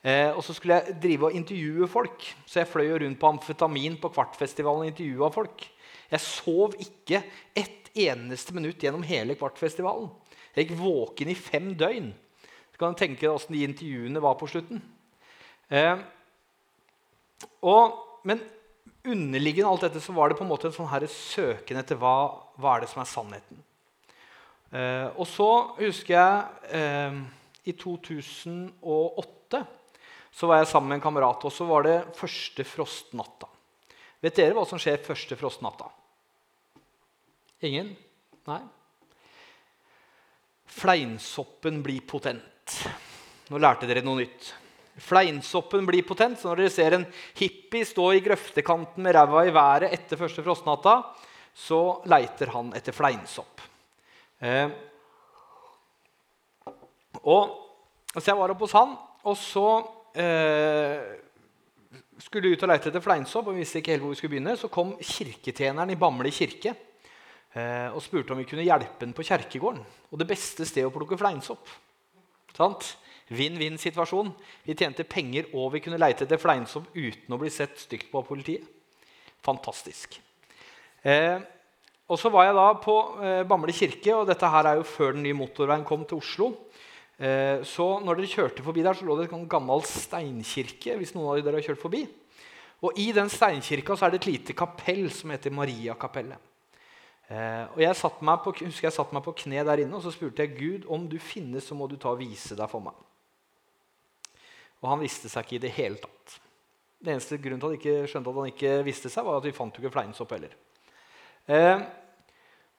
Eh, 0.00 0.30
og 0.32 0.40
så 0.42 0.56
skulle 0.56 0.80
jeg 0.80 0.96
drive 1.02 1.28
og 1.28 1.36
intervjue 1.38 1.90
folk. 1.90 2.24
Så 2.48 2.62
jeg 2.62 2.70
fløy 2.70 2.96
rundt 3.04 3.20
på 3.20 3.30
amfetamin 3.30 3.98
på 4.00 4.10
Kvartfestivalen 4.14 4.86
og 4.86 4.90
intervjua 4.90 5.30
folk. 5.34 5.66
Jeg 6.10 6.24
sov 6.24 6.74
ikke 6.82 7.22
ett 7.54 7.92
eneste 7.94 8.54
minutt 8.56 8.82
gjennom 8.82 9.04
hele 9.06 9.36
Kvartfestivalen. 9.38 10.10
Jeg 10.54 10.66
gikk 10.66 10.80
våken 10.80 11.30
i 11.30 11.38
fem 11.38 11.70
døgn. 11.78 12.10
Kan 12.80 12.94
du 12.94 13.00
tenke 13.00 13.26
deg 13.26 13.34
åssen 13.34 13.52
de 13.52 13.66
intervjuene 13.66 14.22
var 14.24 14.38
på 14.40 14.48
slutten. 14.48 14.80
Eh, 15.68 16.00
og, 17.60 17.98
men 18.24 18.40
underliggende 19.04 19.68
alt 19.68 19.84
dette 19.86 20.00
så 20.02 20.14
var 20.16 20.30
det 20.30 20.38
på 20.38 20.44
en 20.44 20.50
måte 20.50 20.68
en 20.70 20.76
sånn 20.76 20.88
her 20.90 21.04
søken 21.12 21.80
etter 21.80 21.98
hva, 22.00 22.14
hva 22.60 22.76
er 22.76 22.84
det 22.84 22.90
som 22.92 23.02
er 23.02 23.10
sannheten. 23.10 23.60
Eh, 24.70 25.06
og 25.12 25.26
så 25.28 25.50
husker 25.80 26.14
jeg 26.14 26.74
eh, 26.78 27.20
i 27.68 27.76
2008 27.76 29.62
så 30.30 30.46
var 30.46 30.60
jeg 30.60 30.70
sammen 30.70 30.92
med 30.92 31.00
en 31.00 31.04
kamerat, 31.04 31.42
og 31.44 31.52
så 31.52 31.66
var 31.66 31.84
det 31.84 31.96
første 32.16 32.64
frostnatta. 32.64 33.48
Vet 34.22 34.36
dere 34.36 34.54
hva 34.54 34.66
som 34.68 34.78
skjer 34.80 35.00
første 35.02 35.36
frostnatta? 35.36 35.88
Ingen? 37.66 37.90
Nei? 38.48 38.60
Fleinsoppen 40.70 41.80
blir 41.82 42.04
potent. 42.06 42.46
Nå 43.50 43.60
lærte 43.60 43.88
dere 43.88 44.02
noe 44.06 44.20
nytt. 44.22 44.52
Fleinsoppen 45.00 45.86
blir 45.88 46.04
potent, 46.06 46.38
så 46.38 46.50
når 46.50 46.62
dere 46.62 46.72
ser 46.74 46.96
en 46.96 47.06
hippie 47.38 47.86
stå 47.88 48.10
i 48.14 48.22
grøftekanten 48.24 49.02
med 49.04 49.16
ræva 49.16 49.46
i 49.46 49.54
været 49.54 49.94
etter 49.96 50.20
første 50.20 50.44
frostnatta, 50.44 50.98
så 51.56 51.80
leiter 52.10 52.52
han 52.54 52.70
etter 52.76 52.94
fleinsopp. 52.94 53.64
Eh, 54.40 54.68
og, 57.26 57.56
så 58.14 58.26
jeg 58.30 58.38
var 58.38 58.52
oppe 58.52 58.66
hos 58.66 58.76
han, 58.76 58.94
og 59.28 59.36
så 59.36 59.66
eh, 60.16 61.00
skulle 62.22 62.54
ut 62.54 62.64
og 62.64 62.70
leite 62.70 62.90
etter 62.90 63.04
fleinsopp. 63.04 63.48
og 63.48 63.56
vi 63.56 63.64
visste 63.64 63.80
ikke 63.80 63.96
helt 63.96 64.04
hvor 64.04 64.14
vi 64.14 64.20
skulle 64.20 64.36
begynne. 64.36 64.56
Så 64.56 64.70
kom 64.72 64.94
kirketjeneren 64.96 65.92
i 65.92 65.98
Bamble 66.00 66.32
kirke 66.34 66.72
eh, 66.72 67.88
og 67.90 68.02
spurte 68.04 68.34
om 68.34 68.40
vi 68.40 68.48
kunne 68.48 68.66
hjelpe 68.66 69.04
ham 69.04 69.14
på 69.16 69.26
kjerkegården. 69.26 69.84
Og 70.10 70.20
det 70.20 70.28
beste 70.28 70.68
stedet 70.68 70.88
å 70.88 70.94
plukke 70.94 71.18
fleinsopp. 71.20 71.68
Vinn-vinn-situasjon. 73.30 74.32
Vi 74.66 74.74
tjente 74.74 75.06
penger, 75.06 75.46
og 75.54 75.70
vi 75.76 75.82
kunne 75.84 76.00
leite 76.00 76.26
etter 76.26 76.40
fleinsom 76.40 76.88
uten 76.96 77.34
å 77.34 77.38
bli 77.38 77.50
sett 77.52 77.78
stygt 77.78 78.10
på 78.10 78.22
av 78.22 78.26
politiet. 78.26 78.66
Fantastisk. 79.46 80.18
Eh, 81.06 81.38
og 82.10 82.18
så 82.18 82.32
var 82.34 82.48
jeg 82.48 82.56
da 82.58 82.66
på 82.82 82.96
eh, 83.22 83.42
Bamble 83.48 83.74
kirke, 83.74 84.12
og 84.16 84.26
dette 84.28 84.50
her 84.50 84.66
er 84.66 84.80
jo 84.80 84.88
før 84.88 85.14
den 85.14 85.22
nye 85.28 85.38
motorveien 85.38 85.86
kom 85.86 86.02
til 86.08 86.18
Oslo. 86.18 86.50
Eh, 87.20 87.62
så 87.68 87.86
når 88.02 88.18
dere 88.18 88.32
kjørte 88.34 88.66
forbi 88.66 88.82
der, 88.84 88.98
så 88.98 89.06
lå 89.06 89.16
det 89.20 89.30
en 89.30 89.48
gammel 89.48 89.86
steinkirke. 89.86 90.98
hvis 90.98 91.14
noen 91.14 91.30
av 91.30 91.44
dere 91.44 91.60
har 91.60 91.70
kjørt 91.70 91.84
forbi. 91.84 92.02
Og 92.82 92.98
I 92.98 93.10
den 93.14 93.30
steinkirka 93.30 93.94
så 93.94 94.08
er 94.08 94.14
det 94.14 94.22
et 94.22 94.32
lite 94.32 94.56
kapell 94.56 95.06
som 95.12 95.30
heter 95.30 95.54
Mariakapellet. 95.54 96.49
Eh, 97.30 97.66
og 97.76 97.78
jeg 97.78 97.94
på, 97.94 98.52
husker 98.66 98.88
jeg 98.88 98.96
satt 98.96 99.12
meg 99.14 99.22
på 99.22 99.36
kne 99.44 99.62
der 99.62 99.84
inne 99.84 99.94
og 99.94 100.02
så 100.02 100.10
spurte 100.10 100.42
jeg 100.42 100.56
Gud 100.56 100.88
om 100.90 101.04
du 101.06 101.14
finnes, 101.22 101.62
så 101.62 101.76
må 101.78 101.86
du 101.86 101.94
ta 101.94 102.10
og 102.10 102.18
vise 102.18 102.58
deg 102.58 102.70
for 102.70 102.82
meg. 102.82 102.96
Og 104.80 104.88
han 104.90 105.02
viste 105.04 105.30
seg 105.30 105.46
ikke 105.46 105.60
i 105.60 105.62
det 105.62 105.74
hele 105.76 106.00
tatt. 106.02 106.40
Det 107.00 107.14
eneste 107.14 107.38
grunnen 107.40 107.62
til 107.62 107.70
at 107.70 107.76
jeg 107.76 107.80
ikke 107.80 108.10
skjønte 108.10 108.32
at 108.32 108.40
han 108.40 108.50
ikke 108.50 108.74
visste 108.84 109.12
seg, 109.12 109.24
var 109.24 109.38
at 109.38 109.46
vi 109.46 109.54
fant 109.56 109.76
jo 109.76 109.84
ikke 109.84 109.94
fleinsopp 109.94 110.34
heller. 110.34 110.56
Eh, 111.46 111.84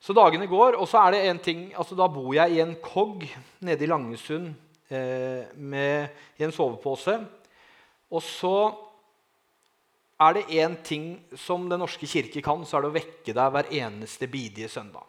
så 0.02 0.16
dagene 0.18 0.50
går, 0.50 0.76
og 0.82 0.90
så 0.90 1.06
er 1.06 1.14
det 1.14 1.22
en 1.30 1.40
ting 1.42 1.64
altså 1.78 1.96
Da 1.98 2.08
bor 2.10 2.32
jeg 2.34 2.56
i 2.56 2.62
en 2.64 2.74
kogg 2.82 3.28
nede 3.62 3.86
i 3.86 3.90
Langesund 3.90 4.52
eh, 4.90 5.48
med, 5.56 6.12
i 6.42 6.46
en 6.46 6.54
sovepose. 6.54 7.20
Og 8.12 8.24
så 8.26 8.56
er 10.22 10.38
det 10.38 10.48
én 10.62 10.76
ting 10.86 11.06
som 11.38 11.68
Den 11.70 11.82
norske 11.82 12.08
kirke 12.08 12.44
kan, 12.46 12.64
så 12.66 12.78
er 12.78 12.86
det 12.86 12.92
å 12.92 12.98
vekke 13.00 13.34
deg 13.34 13.54
hver 13.56 13.72
eneste 13.82 14.30
bidige 14.30 14.70
søndag. 14.70 15.06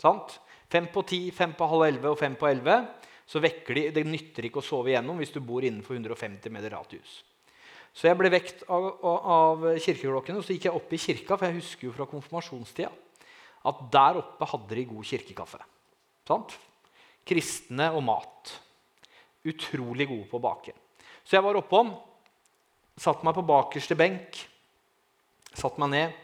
Sant? 0.00 0.38
Fem 0.70 0.88
på 0.92 1.02
ti, 1.06 1.20
fem 1.30 1.52
på 1.56 1.68
halv 1.70 1.86
elleve 1.86 2.12
og 2.12 2.18
fem 2.18 2.34
på 2.38 2.48
elleve. 2.48 2.80
Så 3.26 3.42
vekker 3.42 3.74
de, 3.74 3.88
Det 3.90 4.04
nytter 4.06 4.48
ikke 4.48 4.62
å 4.62 4.66
sove 4.66 4.92
igjennom 4.92 5.18
hvis 5.18 5.34
du 5.34 5.40
bor 5.40 5.64
innenfor 5.64 5.98
150 5.98 6.52
meter 6.54 6.70
radius. 6.70 7.22
Så 7.96 8.10
jeg 8.10 8.18
ble 8.18 8.30
vekt 8.30 8.66
av, 8.68 8.86
av 9.00 9.62
kirkeklokkene, 9.80 10.38
og 10.38 10.44
så 10.44 10.52
gikk 10.52 10.68
jeg 10.68 10.78
opp 10.78 10.90
i 10.92 11.00
kirka. 11.00 11.36
For 11.36 11.48
jeg 11.48 11.58
husker 11.62 11.88
jo 11.88 11.94
fra 11.96 12.08
konfirmasjonstida 12.10 12.92
at 13.66 13.78
der 13.92 14.20
oppe 14.20 14.46
hadde 14.46 14.78
de 14.78 14.84
god 14.86 15.06
kirkekaffe. 15.08 15.62
Sant? 16.28 16.52
Kristne 17.26 17.88
og 17.96 18.04
mat. 18.06 18.52
Utrolig 19.48 20.06
gode 20.10 20.28
på 20.30 20.38
å 20.38 20.44
bake. 20.44 20.76
Så 21.26 21.38
jeg 21.38 21.46
var 21.46 21.58
oppom, 21.58 21.90
satte 22.96 23.26
meg 23.26 23.36
på 23.36 23.44
bakerste 23.46 23.96
benk, 23.98 24.38
satte 25.52 25.80
meg 25.82 25.92
ned. 25.92 26.20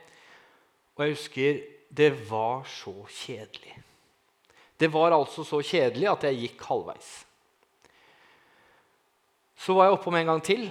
Og 0.96 1.04
jeg 1.04 1.16
husker 1.16 1.62
det 1.92 2.12
var 2.28 2.64
så 2.68 2.94
kjedelig. 3.04 3.74
Det 4.80 4.88
var 4.92 5.14
altså 5.14 5.44
så 5.44 5.60
kjedelig 5.62 6.08
at 6.10 6.24
jeg 6.26 6.40
gikk 6.40 6.64
halvveis. 6.66 7.10
Så 9.62 9.76
var 9.76 9.86
jeg 9.86 9.98
oppom 9.98 10.16
en 10.18 10.32
gang 10.32 10.40
til. 10.42 10.64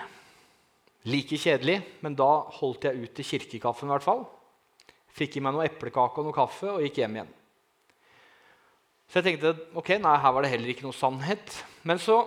Like 1.07 1.37
kjedelig, 1.39 1.77
men 2.03 2.17
da 2.17 2.29
holdt 2.57 2.89
jeg 2.89 3.05
ut 3.05 3.13
til 3.17 3.27
kirkekaffen. 3.27 3.87
I 3.87 3.93
hvert 3.95 4.05
fall. 4.05 4.25
Fikk 5.15 5.37
i 5.37 5.43
meg 5.43 5.55
noe 5.55 5.67
eplekake 5.67 6.19
og 6.19 6.27
noe 6.27 6.35
kaffe 6.35 6.73
og 6.73 6.83
gikk 6.83 6.99
hjem 7.01 7.15
igjen. 7.19 7.31
Så 9.11 9.19
jeg 9.19 9.27
tenkte 9.27 9.53
ok, 9.77 9.95
nei, 9.99 10.17
her 10.23 10.35
var 10.35 10.45
det 10.45 10.51
heller 10.53 10.73
ikke 10.73 10.85
noe 10.87 10.95
sannhet. 10.95 11.55
Men 11.87 11.99
så 12.01 12.21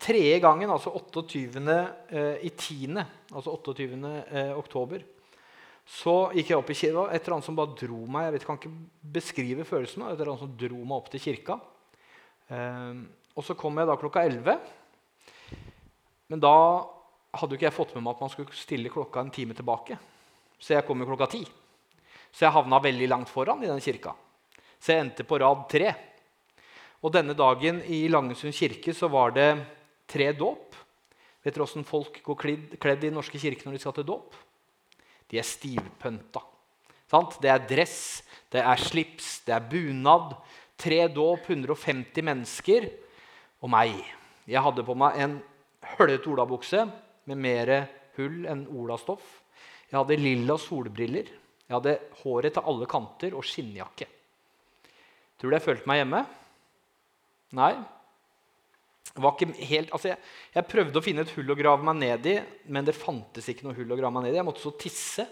tredje 0.00 0.38
gangen, 0.40 0.70
altså 0.70 0.92
28. 0.94 1.62
Eh, 2.08 2.46
i 2.46 2.50
10., 2.50 3.02
altså 3.32 3.56
28. 3.56 4.12
Eh, 4.30 4.52
oktober, 4.58 5.02
så 5.88 6.30
gikk 6.36 6.52
jeg 6.52 6.60
opp 6.60 6.70
i 6.70 6.76
kirka. 6.78 7.08
Et 7.10 7.24
eller 7.24 7.36
annet 7.36 7.48
som 7.48 7.58
bare 7.58 7.76
dro 7.78 8.04
meg. 8.06 8.28
Jeg 8.28 8.36
vet, 8.36 8.46
kan 8.46 8.60
ikke 8.60 8.76
beskrive 9.16 9.66
følelsen. 9.66 10.06
Et 10.06 10.14
eller 10.14 10.32
annet 10.32 10.44
som 10.44 10.54
dro 10.58 10.78
meg 10.78 10.96
opp 10.96 11.10
til 11.12 11.24
kirka. 11.24 11.58
Eh, 12.48 13.02
og 13.32 13.46
så 13.46 13.56
kom 13.58 13.80
jeg 13.80 13.88
da 13.88 13.98
klokka 13.98 14.24
11. 14.28 14.60
Men 16.32 16.40
da 16.40 16.54
hadde 17.32 17.54
jo 17.54 17.58
ikke 17.58 17.68
jeg 17.70 17.76
fått 17.76 17.94
med 17.96 18.04
meg 18.04 18.14
at 18.14 18.22
man 18.24 18.32
skulle 18.32 18.56
stille 18.56 18.92
klokka 18.92 19.24
en 19.24 19.34
time 19.34 19.56
tilbake. 19.56 19.98
Så 20.60 20.76
jeg 20.76 20.86
kom 20.86 21.00
jo 21.02 21.08
klokka 21.10 21.30
ti. 21.32 21.42
Så 22.32 22.46
jeg 22.46 22.54
havna 22.54 22.80
veldig 22.80 23.08
langt 23.10 23.28
foran 23.32 23.64
i 23.64 23.68
den 23.68 23.82
kirka. 23.82 24.14
Så 24.80 24.94
jeg 24.94 25.04
endte 25.04 25.26
på 25.28 25.38
rad 25.42 25.66
tre. 25.70 25.92
Og 27.02 27.12
denne 27.12 27.34
dagen 27.34 27.80
i 27.90 28.04
Langesund 28.08 28.54
kirke 28.54 28.94
så 28.94 29.08
var 29.10 29.34
det 29.34 29.48
tre 30.12 30.30
dåp. 30.36 30.76
Vet 31.42 31.56
dere 31.56 31.64
åssen 31.64 31.86
folk 31.86 32.20
går 32.22 32.38
kledd, 32.38 32.74
kledd 32.80 33.02
i 33.02 33.08
Den 33.08 33.18
norske 33.18 33.40
kirke 33.40 33.66
når 33.66 33.76
de 33.76 33.82
skal 33.82 33.96
til 33.96 34.06
dåp? 34.06 34.36
De 35.32 35.40
er 35.40 35.48
stivpønta. 35.48 36.44
Det 37.12 37.50
er 37.50 37.64
dress, 37.68 38.22
det 38.52 38.62
er 38.64 38.80
slips, 38.80 39.42
det 39.46 39.56
er 39.56 39.64
bunad. 39.68 40.36
Tre 40.80 41.06
dåp, 41.12 41.48
150 41.50 42.24
mennesker 42.24 42.86
og 43.62 43.72
meg. 43.72 43.98
Jeg 44.48 44.62
hadde 44.64 44.84
på 44.86 44.96
meg 44.98 45.18
en 45.20 45.36
høllete 45.96 46.30
olabukse 46.32 46.86
med 47.28 47.38
mer 47.38 47.72
hull 48.16 48.46
enn 48.48 48.64
olastoff. 48.68 49.24
Jeg 49.90 49.98
hadde 49.98 50.20
lilla 50.20 50.56
solbriller. 50.60 51.28
Jeg 51.68 51.74
hadde 51.76 51.98
håret 52.22 52.56
til 52.56 52.68
alle 52.68 52.88
kanter 52.90 53.36
og 53.36 53.44
skinnjakke. 53.46 54.08
Tror 55.36 55.52
du 55.52 55.56
jeg 55.56 55.64
følte 55.64 55.88
meg 55.90 56.00
hjemme? 56.00 56.22
Nei. 57.58 57.74
Helt, 59.12 59.90
altså 59.92 60.08
jeg, 60.08 60.18
jeg, 60.54 60.68
prøvde 60.70 60.96
å 60.96 61.04
finne 61.04 61.24
et 61.26 61.32
hull 61.36 61.52
å 61.52 61.56
grave 61.58 61.84
meg 61.84 61.98
ned 62.00 62.28
i, 62.30 62.36
men 62.72 62.86
det 62.86 62.96
fantes 62.96 63.48
ikke 63.50 63.66
noe 63.66 63.76
hull 63.76 63.92
å 63.92 63.98
grave 63.98 64.14
meg 64.14 64.28
ned 64.28 64.36
i. 64.36 64.38
Jeg 64.40 64.46
måtte 64.48 64.64
så 64.64 64.72
tisse. 64.78 65.26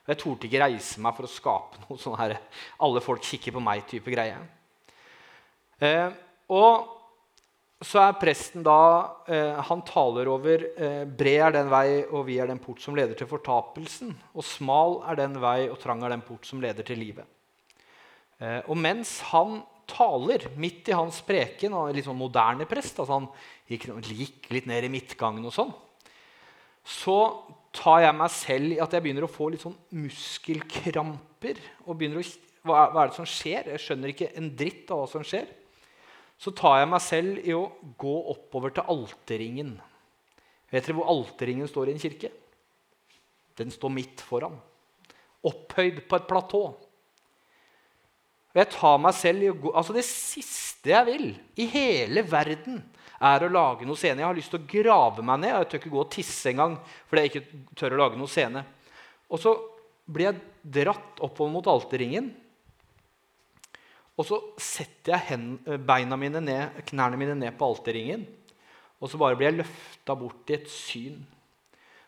Og 0.00 0.14
jeg 0.14 0.18
torde 0.22 0.48
ikke 0.48 0.62
reise 0.64 1.02
meg 1.04 1.14
for 1.14 1.28
å 1.28 1.30
skape 1.30 1.82
noe 1.84 2.00
sånn 2.00 2.16
her 2.18 2.38
alle 2.82 3.02
folk 3.04 3.22
kikker 3.22 3.54
på 3.54 3.62
meg-type 3.62 4.10
greie. 4.10 4.40
Eh, 5.80 6.08
og 6.50 6.96
så 7.80 8.02
er 8.02 8.18
presten 8.20 8.64
da 8.64 8.80
eh, 9.24 9.56
Han 9.70 9.80
taler 9.88 10.28
over 10.28 10.66
eh, 10.74 11.04
Bred 11.08 11.44
er 11.46 11.54
den 11.54 11.70
vei, 11.72 12.02
og 12.10 12.26
vi 12.26 12.36
er 12.40 12.50
den 12.50 12.60
port 12.60 12.82
som 12.82 12.96
leder 12.96 13.16
til 13.16 13.30
fortapelsen. 13.30 14.12
Og 14.34 14.44
smal 14.44 14.98
er 15.08 15.20
den 15.22 15.38
vei, 15.40 15.70
og 15.70 15.78
trang 15.80 16.02
er 16.04 16.12
den 16.12 16.24
port 16.26 16.48
som 16.48 16.60
leder 16.60 16.84
til 16.86 17.00
livet. 17.00 17.28
Eh, 18.40 18.60
og 18.66 18.76
mens 18.76 19.18
han 19.30 19.60
taler 19.90 20.46
midt 20.60 20.88
i 20.90 20.96
hans 20.96 21.20
preken. 21.26 21.74
Han 21.76 21.90
er 21.90 21.98
litt 21.98 22.06
sånn 22.08 22.18
moderne 22.18 22.66
prest. 22.70 23.02
altså 23.02 23.18
Han 23.18 23.28
gikk, 23.70 23.88
gikk 24.06 24.50
litt 24.54 24.68
ned 24.70 24.86
i 24.86 24.92
midtgangen 24.92 25.46
og 25.46 25.54
sånn. 25.54 25.72
Så 26.86 27.16
tar 27.76 28.06
jeg 28.06 28.16
meg 28.18 28.32
selv 28.34 28.74
i 28.74 28.80
at 28.82 28.94
jeg 28.94 29.04
begynner 29.04 29.26
å 29.26 29.30
få 29.30 29.50
litt 29.52 29.64
sånn 29.64 29.76
muskelkramper. 29.94 31.60
og 31.86 31.96
begynner 31.96 32.22
å, 32.22 32.26
hva 32.66 32.90
hva 32.92 33.04
er 33.04 33.12
det 33.12 33.18
som 33.18 33.28
skjer? 33.28 33.70
Jeg 33.74 33.84
skjønner 33.84 34.12
ikke 34.12 34.32
en 34.36 34.50
dritt 34.56 34.90
av 34.90 35.02
hva 35.02 35.10
som 35.10 35.24
skjer. 35.26 35.46
Så 36.40 36.52
tar 36.56 36.80
jeg 36.80 36.88
meg 36.88 37.02
selv 37.04 37.40
i 37.44 37.52
å 37.52 37.66
gå 38.00 38.16
oppover 38.32 38.72
til 38.72 38.88
alterringen. 38.88 39.74
Vet 40.70 40.86
dere 40.86 40.96
hvor 40.96 41.10
alterringen 41.12 41.68
står 41.68 41.90
i 41.90 41.94
en 41.96 42.00
kirke? 42.02 42.30
Den 43.58 43.72
står 43.74 43.92
midt 43.92 44.22
foran. 44.24 44.56
Opphøyd 45.44 46.04
på 46.08 46.16
et 46.16 46.28
platå. 46.28 46.62
Og 48.50 48.58
jeg 48.58 48.70
tar 48.74 48.96
meg 48.98 49.14
selv 49.14 49.44
i 49.44 49.50
å 49.52 49.58
gå, 49.58 49.72
altså 49.78 49.94
Det 49.94 50.06
siste 50.06 50.90
jeg 50.90 51.06
vil 51.06 51.28
i 51.60 51.68
hele 51.70 52.24
verden, 52.26 52.80
er 53.20 53.44
å 53.44 53.50
lage 53.52 53.84
noe 53.84 54.00
scene. 54.00 54.22
Jeg 54.22 54.30
har 54.30 54.36
lyst 54.36 54.48
til 54.54 54.62
å 54.62 54.68
grave 54.70 55.22
meg 55.26 55.42
ned. 55.42 55.52
Jeg 55.52 55.68
tør 55.68 55.80
ikke 55.82 55.92
gå 55.92 55.98
og 56.00 56.12
tisse 56.14 56.48
engang 56.48 56.78
fordi 57.10 57.22
jeg 57.26 57.30
ikke 57.30 57.58
tør 57.76 57.96
å 57.96 57.98
lage 58.00 58.16
noe 58.16 58.32
scene. 58.32 58.62
Og 59.28 59.42
så 59.42 59.52
blir 60.08 60.30
jeg 60.30 60.40
dratt 60.80 61.20
oppover 61.20 61.52
mot 61.52 61.68
alterringen. 61.68 62.30
Og 64.16 64.26
så 64.28 64.38
setter 64.60 65.14
jeg 65.14 65.26
hen, 65.30 65.44
beina 65.84 66.16
mine 66.20 66.40
ned, 66.44 66.80
knærne 66.88 67.20
mine 67.20 67.36
ned 67.36 67.54
på 67.60 67.68
alterringen. 67.68 68.24
Og 69.00 69.12
så 69.12 69.20
bare 69.20 69.36
blir 69.36 69.50
jeg 69.50 69.60
løfta 69.60 70.16
bort 70.16 70.50
i 70.50 70.56
et 70.58 70.72
syn 70.72 71.20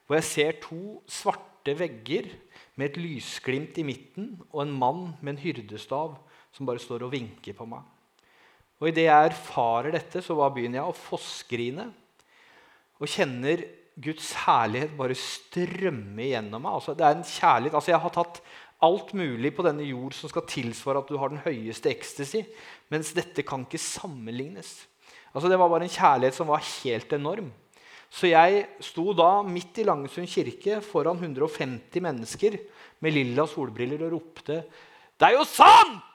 hvor 0.02 0.18
jeg 0.18 0.26
ser 0.28 0.56
to 0.60 0.98
svarte 1.08 1.72
vegger 1.78 2.26
med 2.76 2.90
et 2.90 2.98
lysglimt 3.00 3.78
i 3.80 3.84
midten 3.86 4.34
og 4.50 4.64
en 4.64 4.74
mann 4.76 5.04
med 5.22 5.36
en 5.36 5.40
hyrdestav 5.44 6.18
som 6.52 6.68
bare 6.68 6.82
står 6.82 7.06
og 7.06 7.12
vinker 7.14 7.56
på 7.56 7.66
meg. 7.68 7.82
Og 8.82 8.90
Idet 8.90 9.06
jeg 9.06 9.30
erfarer 9.30 9.94
dette, 9.94 10.22
så 10.24 10.34
begynner 10.50 10.80
jeg 10.80 10.90
å 10.90 10.98
fossgrine 10.98 11.86
og 13.02 13.10
kjenner 13.10 13.62
Guds 14.02 14.30
herlighet 14.46 14.94
bare 14.96 15.16
strømme 15.18 16.28
gjennom 16.30 16.62
meg. 16.64 16.76
Altså, 16.78 16.94
det 16.96 17.06
er 17.06 17.16
en 17.16 17.26
kjærlighet, 17.26 17.76
altså 17.76 17.92
Jeg 17.92 18.02
har 18.02 18.14
tatt 18.14 18.40
alt 18.82 19.12
mulig 19.14 19.52
på 19.54 19.64
denne 19.66 19.86
jord 19.86 20.14
som 20.16 20.30
skal 20.30 20.46
tilsvare 20.50 21.02
at 21.02 21.10
du 21.10 21.18
har 21.20 21.30
den 21.30 21.42
høyeste 21.44 21.90
ecstasy, 21.92 22.42
mens 22.90 23.12
dette 23.14 23.44
kan 23.46 23.66
ikke 23.66 23.78
sammenlignes. 23.78 24.74
Altså 25.32 25.48
Det 25.48 25.58
var 25.60 25.70
bare 25.70 25.86
en 25.86 25.96
kjærlighet 25.96 26.38
som 26.38 26.50
var 26.50 26.64
helt 26.64 27.12
enorm. 27.14 27.52
Så 28.12 28.28
jeg 28.28 28.66
sto 28.84 29.14
da 29.16 29.40
midt 29.46 29.78
i 29.80 29.86
Langesund 29.88 30.28
kirke 30.28 30.82
foran 30.84 31.16
150 31.16 32.02
mennesker 32.04 32.58
med 33.00 33.14
lilla 33.14 33.46
solbriller 33.48 34.04
og 34.04 34.18
ropte 34.18 34.58
Det 35.16 35.30
er 35.30 35.38
jo 35.38 35.46
sant! 35.48 36.11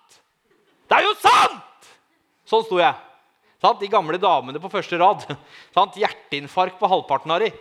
Det 0.88 0.98
er 0.98 1.06
jo 1.06 1.16
sant! 1.20 1.92
Sånn 2.48 2.64
sto 2.64 2.80
jeg. 2.80 2.96
Sant? 3.62 3.82
De 3.82 3.90
gamle 3.92 4.20
damene 4.22 4.62
på 4.62 4.72
første 4.72 5.00
rad. 5.02 5.26
Sant? 5.76 5.98
Hjerteinfarkt 6.00 6.80
på 6.80 6.90
halvparten 6.90 7.34
av 7.34 7.44
de. 7.44 7.52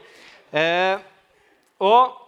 Eh, 0.57 1.03
og 1.83 2.23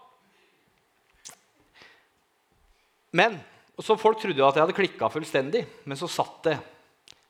Men 3.14 3.38
så 3.78 3.94
Folk 3.96 4.18
trodde 4.20 4.42
jo 4.42 4.46
at 4.48 4.56
jeg 4.58 4.64
hadde 4.64 4.74
klikka 4.76 5.08
fullstendig, 5.08 5.62
men 5.86 5.96
så 5.96 6.08
satt 6.10 6.42
det 6.48 6.56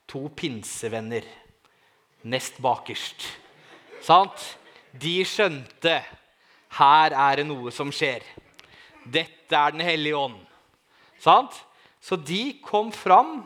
to 0.09 0.23
pinsevenner 0.33 1.27
nest 2.25 2.57
bakerst. 2.65 3.27
Sant? 4.03 4.57
De 4.97 5.21
skjønte 5.29 5.99
her 6.79 7.13
er 7.13 7.41
det 7.41 7.47
noe 7.49 7.73
som 7.75 7.93
skjer. 7.93 8.25
Dette 9.05 9.57
er 9.57 9.77
Den 9.77 9.85
hellige 9.85 10.17
ånd. 10.17 10.41
Sant? 11.21 11.53
Så 12.01 12.17
de 12.17 12.59
kom 12.65 12.91
fram 12.95 13.43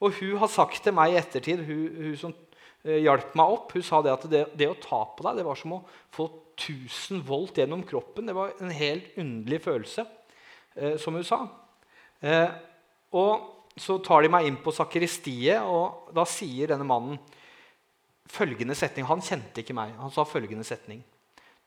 og 0.00 0.16
hun 0.16 0.38
har 0.40 0.52
sagt 0.52 0.82
til 0.84 0.96
meg 0.96 1.12
i 1.12 1.18
ettertid, 1.20 1.62
hun, 1.66 1.82
hun 1.96 2.16
som 2.18 2.32
uh, 2.34 2.96
hjalp 2.96 3.34
meg 3.38 3.56
opp, 3.56 3.74
hun 3.76 3.84
sa 3.84 4.00
det 4.04 4.14
at 4.14 4.26
det, 4.32 4.44
det, 4.56 4.70
å 4.70 4.78
ta 4.80 5.02
på 5.16 5.26
deg 5.26 5.40
det 5.40 5.46
var 5.46 5.60
som 5.60 5.76
å 5.76 5.82
få 6.14 6.28
1000 6.60 7.22
volt 7.28 7.60
gjennom 7.60 7.84
kroppen. 7.88 8.28
Det 8.28 8.36
var 8.36 8.52
en 8.60 8.72
helt 8.74 9.16
underlig 9.20 9.62
følelse, 9.64 10.04
eh, 10.76 10.96
som 11.00 11.16
hun 11.16 11.24
sa. 11.24 11.38
Eh, 12.20 12.50
og 13.16 13.78
så 13.80 13.96
tar 14.04 14.24
de 14.24 14.32
meg 14.32 14.48
inn 14.48 14.58
på 14.60 14.74
sakristiet, 14.76 15.64
og 15.64 16.12
da 16.16 16.26
sier 16.28 16.68
denne 16.68 16.84
mannen 16.84 17.16
følgende 18.30 18.76
setning. 18.76 19.08
Han 19.08 19.24
kjente 19.24 19.62
ikke 19.62 19.76
meg. 19.76 19.94
Han 19.98 20.12
sa 20.12 20.26
følgende 20.28 20.66
setning. 20.68 21.00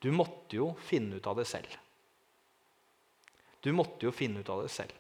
Du 0.04 0.12
måtte 0.14 0.60
jo 0.60 0.74
finne 0.86 1.18
ut 1.18 1.28
av 1.30 1.40
det 1.40 1.48
selv. 1.50 1.74
Du 3.64 3.72
måtte 3.76 4.06
jo 4.06 4.14
finne 4.14 4.44
ut 4.44 4.52
av 4.52 4.66
det 4.66 4.72
selv. 4.74 4.94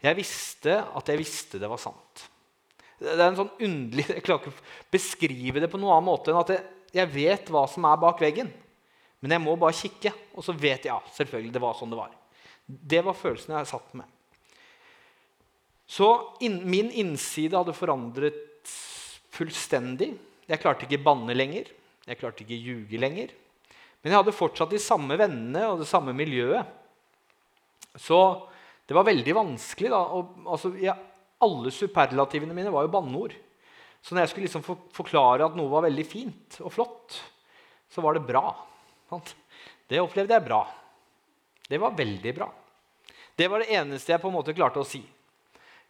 Jeg 0.00 0.16
visste 0.16 0.76
at 0.84 1.08
jeg 1.08 1.20
visste 1.20 1.60
det 1.60 1.68
var 1.70 1.80
sant. 1.80 2.26
Det 3.00 3.14
er 3.16 3.26
en 3.30 3.38
sånn 3.38 3.54
underlig, 3.64 4.06
Jeg 4.12 4.24
klarer 4.26 4.44
ikke 4.44 4.52
å 4.52 4.92
beskrive 4.92 5.62
det 5.62 5.70
på 5.72 5.80
noen 5.80 5.96
annen 5.96 6.10
måte 6.10 6.32
enn 6.32 6.40
at 6.42 6.52
jeg, 6.52 6.64
jeg 7.00 7.12
vet 7.14 7.52
hva 7.52 7.64
som 7.70 7.86
er 7.88 8.00
bak 8.02 8.20
veggen. 8.20 8.50
Men 9.20 9.36
jeg 9.36 9.44
må 9.44 9.56
bare 9.60 9.76
kikke, 9.76 10.12
og 10.36 10.44
så 10.44 10.54
vet 10.56 10.86
jeg 10.86 10.92
ja, 10.92 11.00
selvfølgelig 11.16 11.52
det 11.54 11.62
var 11.62 11.76
sånn 11.76 11.92
det 11.92 12.00
var. 12.00 12.12
Det 12.66 13.00
var 13.04 13.16
følelsen 13.16 13.56
jeg 13.56 13.70
satt 13.72 13.94
med. 13.98 14.08
Så 15.90 16.08
in, 16.46 16.60
min 16.70 16.90
innside 16.94 17.58
hadde 17.58 17.74
forandret 17.74 18.70
fullstendig. 19.34 20.12
Jeg 20.50 20.62
klarte 20.62 20.86
ikke 20.86 21.02
banne 21.02 21.34
lenger. 21.34 21.72
Jeg 22.06 22.20
klarte 22.20 22.44
ikke 22.44 22.58
ljuge 22.58 23.00
lenger. 23.00 23.32
Men 24.00 24.12
jeg 24.12 24.20
hadde 24.22 24.36
fortsatt 24.36 24.72
de 24.72 24.80
samme 24.82 25.16
vennene 25.20 25.66
og 25.68 25.82
det 25.82 25.88
samme 25.90 26.14
miljøet. 26.16 26.68
Så 27.98 28.20
det 28.86 28.96
var 28.96 29.08
veldig 29.08 29.34
vanskelig. 29.36 29.90
da. 29.92 30.00
Og, 30.16 30.38
altså, 30.46 30.72
ja, 30.80 30.94
alle 31.44 31.72
superlativene 31.72 32.56
mine 32.56 32.72
var 32.72 32.86
jo 32.86 32.92
banneord. 32.92 33.34
Så 34.00 34.14
når 34.14 34.24
jeg 34.24 34.32
skulle 34.32 34.48
liksom 34.48 34.64
forklare 34.96 35.46
at 35.46 35.56
noe 35.58 35.72
var 35.72 35.84
veldig 35.86 36.06
fint 36.08 36.60
og 36.64 36.72
flott, 36.72 37.18
så 37.90 38.04
var 38.04 38.16
det 38.16 38.24
bra. 38.28 38.44
Det 39.90 40.00
opplevde 40.00 40.36
jeg 40.36 40.46
bra. 40.46 40.62
Det 41.70 41.78
var 41.80 41.96
veldig 41.98 42.34
bra. 42.36 42.48
Det 43.36 43.48
var 43.48 43.62
det 43.62 43.72
eneste 43.76 44.12
jeg 44.12 44.22
på 44.22 44.30
en 44.30 44.36
måte 44.36 44.54
klarte 44.56 44.82
å 44.82 44.86
si. 44.86 45.02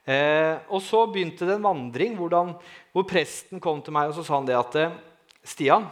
Eh, 0.05 0.57
og 0.73 0.81
så 0.83 1.05
begynte 1.13 1.47
det 1.47 1.59
en 1.59 1.67
vandring 1.67 2.17
hvordan, 2.19 2.55
hvor 2.95 3.07
presten 3.09 3.61
kom 3.63 3.83
til 3.85 3.95
meg 3.95 4.11
og 4.11 4.17
så 4.17 4.25
sa 4.25 4.39
han 4.39 4.49
det 4.49 4.57
at 4.57 4.79
eh, 4.81 4.95
Stian, 5.45 5.85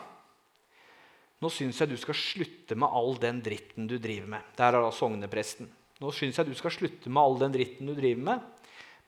nå 1.39 1.51
syns 1.53 1.79
jeg 1.79 1.93
du 1.93 1.99
skal 2.01 2.17
slutte 2.19 2.77
med 2.79 2.89
all 2.89 3.19
den 3.21 3.43
dritten 3.45 3.87
du 3.91 3.97
driver 4.01 4.33
med. 4.35 4.47
Der 4.59 4.73
er 4.75 4.83
da 4.83 4.91
sognepresten. 4.95 5.69
Nå 6.03 6.13
syns 6.15 6.41
jeg 6.41 6.49
du 6.49 6.57
skal 6.59 6.75
slutte 6.75 7.13
med 7.13 7.21
all 7.23 7.39
den 7.41 7.55
dritten 7.55 7.91
du 7.91 7.95
driver 7.95 8.25
med, 8.31 8.47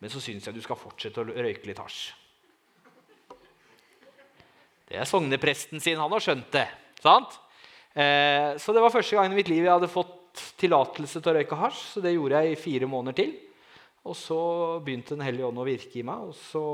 men 0.00 0.12
så 0.12 0.22
syns 0.22 0.48
jeg 0.48 0.56
du 0.56 0.62
skal 0.64 0.78
fortsette 0.80 1.20
å 1.20 1.28
røyke 1.28 1.68
litt 1.68 1.80
hasj. 1.80 2.10
Det 4.90 4.98
er 4.98 5.06
sognepresten 5.06 5.78
sin. 5.82 6.00
Han 6.00 6.10
har 6.10 6.24
skjønt 6.24 6.48
det. 6.56 6.66
sant? 6.98 7.36
Eh, 7.94 8.56
så 8.58 8.74
det 8.74 8.82
var 8.82 8.90
første 8.90 9.14
gang 9.14 9.30
i 9.30 9.38
mitt 9.38 9.50
liv 9.50 9.62
jeg 9.62 9.70
hadde 9.70 9.90
fått 9.92 10.42
tillatelse 10.58 11.20
til 11.20 11.30
å 11.30 11.36
røyke 11.36 11.58
hasj. 11.60 11.84
Så 11.92 12.02
det 12.02 12.16
gjorde 12.16 12.40
jeg 12.42 12.56
i 12.56 12.58
fire 12.58 12.88
måneder 12.90 13.20
til. 13.20 13.36
Og 14.08 14.16
så 14.16 14.40
begynte 14.82 15.14
Den 15.14 15.26
hellige 15.26 15.46
ånd 15.46 15.60
å 15.60 15.68
virke 15.68 16.00
i 16.00 16.06
meg, 16.06 16.30
og 16.30 16.34
så 16.34 16.64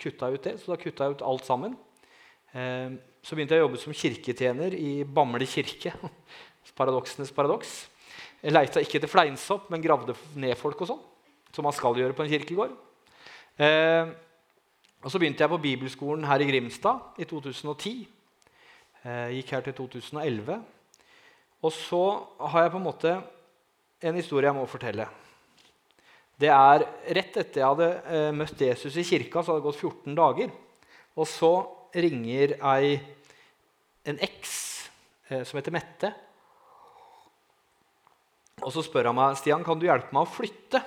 kutta 0.00 0.30
jeg 0.30 0.40
ut 0.40 0.48
det. 0.48 0.56
Så 0.58 0.72
da 0.72 0.80
kutta 0.80 1.06
jeg 1.06 1.18
ut 1.18 1.24
alt 1.28 1.46
sammen. 1.46 1.76
Eh, 2.56 2.98
så 3.22 3.36
begynte 3.36 3.54
jeg 3.54 3.62
å 3.62 3.68
jobbe 3.68 3.82
som 3.84 3.94
kirketjener 3.94 4.74
i 4.74 5.04
Bamble 5.04 5.46
kirke. 5.46 5.94
Paradoksenes 6.78 7.30
paradoks. 7.36 7.82
Jeg 8.42 8.56
leita 8.56 8.82
ikke 8.82 8.98
etter 8.98 9.10
fleinsopp, 9.12 9.68
men 9.70 9.84
gravde 9.84 10.16
ned 10.34 10.56
folk 10.58 10.80
og 10.82 10.90
sånn. 10.90 11.02
Som 11.52 11.68
man 11.68 11.76
skal 11.76 11.98
gjøre 11.98 12.16
på 12.16 12.24
en 12.24 12.32
kirkegård. 12.32 12.74
Eh, 13.60 14.12
og 15.02 15.10
så 15.10 15.18
begynte 15.18 15.42
jeg 15.42 15.50
på 15.52 15.60
bibelskolen 15.62 16.24
her 16.28 16.40
i 16.40 16.48
Grimstad 16.48 17.18
i 17.20 17.26
2010. 17.28 18.06
Eh, 19.02 19.32
gikk 19.36 19.56
her 19.56 19.64
til 19.66 19.74
2011. 19.80 20.60
Og 21.62 21.72
så 21.74 22.02
har 22.38 22.64
jeg 22.64 22.72
på 22.74 22.80
en 22.80 22.86
måte 22.86 23.16
en 24.02 24.18
historie 24.18 24.48
jeg 24.48 24.56
må 24.56 24.64
fortelle. 24.70 25.06
Det 26.38 26.50
er 26.50 26.84
Rett 27.18 27.36
etter 27.38 27.60
jeg 27.60 27.68
hadde 27.68 27.88
eh, 28.10 28.30
møtt 28.34 28.62
Jesus 28.62 28.96
i 28.98 29.04
kirka, 29.06 29.42
så 29.42 29.52
hadde 29.52 29.62
det 29.62 29.68
gått 29.68 29.82
14 29.82 30.16
dager. 30.18 30.54
Og 31.18 31.28
så 31.28 31.52
ringer 31.92 32.56
ei, 32.72 32.96
en 34.08 34.18
eks 34.22 34.54
eh, 35.28 35.42
som 35.44 35.58
heter 35.58 35.74
Mette. 35.74 36.12
Og 38.62 38.70
så 38.74 38.82
spør 38.86 39.10
han 39.10 39.18
meg 39.18 39.38
Stian, 39.38 39.66
kan 39.66 39.78
du 39.78 39.86
hjelpe 39.86 40.14
meg 40.14 40.26
å 40.26 40.34
flytte. 40.34 40.82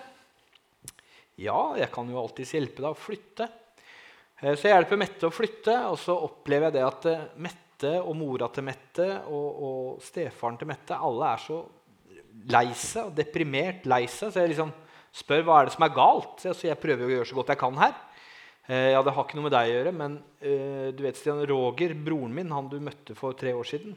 Ja, 1.35 1.75
jeg 1.75 1.91
kan 1.91 2.07
jo 2.07 2.19
alltids 2.21 2.53
hjelpe 2.55 2.79
deg 2.79 2.93
å 2.93 2.97
flytte. 2.97 3.49
Eh, 4.39 4.53
så 4.55 4.69
jeg 4.69 4.75
hjelper 4.75 4.99
Mette 5.01 5.27
å 5.27 5.33
flytte, 5.33 5.75
og 5.91 5.97
så 5.99 6.15
opplever 6.27 6.69
jeg 6.69 6.77
det 6.77 6.85
at 6.87 7.07
eh, 7.11 7.25
Mette 7.43 7.91
og 7.99 8.15
mora 8.15 8.47
til 8.55 8.63
Mette 8.63 9.07
og, 9.27 9.47
og 9.67 10.03
stefaren 10.03 10.55
til 10.61 10.69
Mette 10.71 10.95
alle 10.95 11.33
er 11.33 11.43
så 11.43 11.59
lei 12.51 12.69
seg 12.77 13.09
og 13.09 13.17
deprimert 13.17 13.87
lei 13.89 14.05
seg. 14.07 14.31
Så 14.31 14.43
jeg 14.45 14.53
liksom 14.53 14.71
spør 15.15 15.43
hva 15.43 15.59
er 15.59 15.67
det 15.67 15.75
som 15.75 15.87
er 15.87 15.95
galt. 15.97 16.45
Så 16.45 16.69
jeg 16.69 16.79
prøver 16.79 17.03
å 17.03 17.13
gjøre 17.17 17.29
så 17.31 17.39
godt 17.41 17.51
jeg 17.51 17.63
kan 17.65 17.83
her. 17.83 17.99
Eh, 18.71 18.89
ja, 18.95 19.03
Det 19.03 19.17
har 19.17 19.27
ikke 19.27 19.39
noe 19.41 19.49
med 19.49 19.55
deg 19.57 19.67
å 19.67 19.75
gjøre, 19.75 19.95
men 19.95 20.17
du 20.95 20.99
vet, 21.01 21.17
Stian 21.17 21.39
Roger, 21.49 21.95
broren 21.97 22.33
min, 22.33 22.51
han 22.53 22.67
du 22.69 22.75
møtte 22.83 23.15
for 23.17 23.33
tre 23.37 23.49
år 23.57 23.65
siden, 23.65 23.95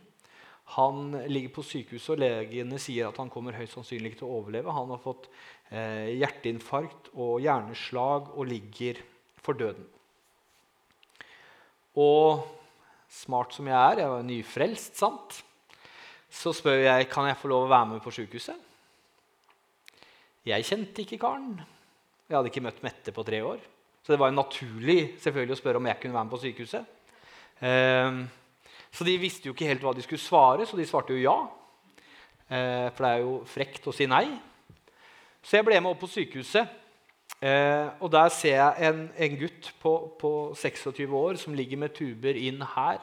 han 0.68 1.14
ligger 1.32 1.54
på 1.56 1.64
sykehuset, 1.64 2.10
og 2.12 2.20
legene 2.20 2.78
sier 2.82 3.08
at 3.08 3.16
han 3.20 3.30
kommer 3.32 3.56
høyst 3.56 3.78
sannsynlig 3.78 4.18
til 4.18 4.26
å 4.28 4.40
overleve. 4.42 4.74
Han 4.76 4.92
har 4.92 5.00
fått 5.00 5.30
eh, 5.72 6.12
hjerteinfarkt 6.18 7.08
og 7.14 7.38
hjerneslag 7.40 8.28
og 8.34 8.50
ligger 8.50 9.00
for 9.40 9.56
døden. 9.56 9.86
Og 11.98 12.44
smart 13.08 13.56
som 13.56 13.70
jeg 13.70 13.78
er, 13.78 14.02
jeg 14.04 14.12
var 14.12 14.26
nyfrelst, 14.28 14.98
sant? 15.00 15.42
så 16.28 16.52
spør 16.52 16.82
jeg 16.82 17.06
kan 17.08 17.24
jeg 17.24 17.38
få 17.40 17.48
lov 17.48 17.64
å 17.64 17.70
være 17.72 17.88
med 17.94 18.02
på 18.04 18.12
sykehuset. 18.12 18.66
Jeg 20.48 20.66
kjente 20.68 21.00
ikke 21.02 21.18
karen. 21.22 21.54
Jeg 22.28 22.36
hadde 22.36 22.50
ikke 22.52 22.64
møtt 22.66 22.82
Mette 22.84 23.14
på 23.16 23.24
tre 23.24 23.40
år. 23.44 23.62
Så 24.04 24.12
det 24.12 24.20
var 24.20 24.32
naturlig 24.36 25.14
selvfølgelig 25.20 25.56
å 25.56 25.60
spørre 25.62 25.80
om 25.80 25.88
jeg 25.88 26.00
kunne 26.02 26.16
være 26.16 26.28
med 26.28 26.34
på 26.34 26.42
sykehuset. 26.44 26.92
Eh, 27.64 28.20
så 28.92 29.04
de 29.06 29.16
visste 29.20 29.48
jo 29.48 29.54
ikke 29.54 29.68
helt 29.68 29.84
hva 29.84 29.94
de 29.96 30.04
skulle 30.04 30.22
svare, 30.22 30.66
så 30.66 30.78
de 30.78 30.86
svarte 30.88 31.14
jo 31.14 31.22
ja. 31.22 31.38
Eh, 32.48 32.88
for 32.94 33.04
det 33.04 33.10
er 33.10 33.24
jo 33.24 33.34
frekt 33.48 33.88
å 33.88 33.94
si 33.94 34.08
nei. 34.08 34.26
Så 35.44 35.58
jeg 35.58 35.66
ble 35.68 35.80
med 35.80 35.92
opp 35.92 36.00
på 36.02 36.10
sykehuset. 36.10 36.76
Eh, 37.38 37.86
og 38.02 38.10
der 38.10 38.32
ser 38.34 38.56
jeg 38.56 38.88
en, 38.88 39.04
en 39.14 39.36
gutt 39.38 39.70
på, 39.82 39.92
på, 40.18 40.32
26 40.58 41.12
år 41.14 41.38
som 41.38 41.54
ligger 41.54 41.78
med 41.84 41.94
tuber 41.94 42.38
inn 42.38 42.64
her. 42.74 43.02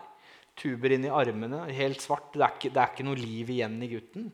Tuber 0.59 0.95
inn 0.95 1.07
i 1.07 1.13
armene, 1.13 1.65
helt 1.75 2.03
svart. 2.03 2.33
Det 2.33 2.43
er 2.43 2.57
ikke, 2.57 2.73
det 2.73 2.81
er 2.81 2.91
ikke 2.91 3.07
noe 3.07 3.19
liv 3.19 3.53
igjen 3.55 3.77
i 3.85 3.91
gutten. 3.91 4.27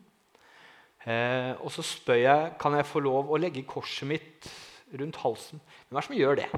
Eh, 1.06 1.54
og 1.60 1.72
så 1.74 1.86
spør 1.86 2.20
jeg 2.22 2.50
kan 2.62 2.78
jeg 2.78 2.90
få 2.90 3.02
lov 3.02 3.32
å 3.32 3.40
legge 3.42 3.66
korset 3.70 4.10
mitt 4.10 4.50
rundt 4.98 5.22
halsen. 5.24 5.62
Hvem 5.88 5.98
er 5.98 6.02
det 6.02 6.08
som 6.08 6.20
gjør 6.20 6.40
det? 6.42 6.50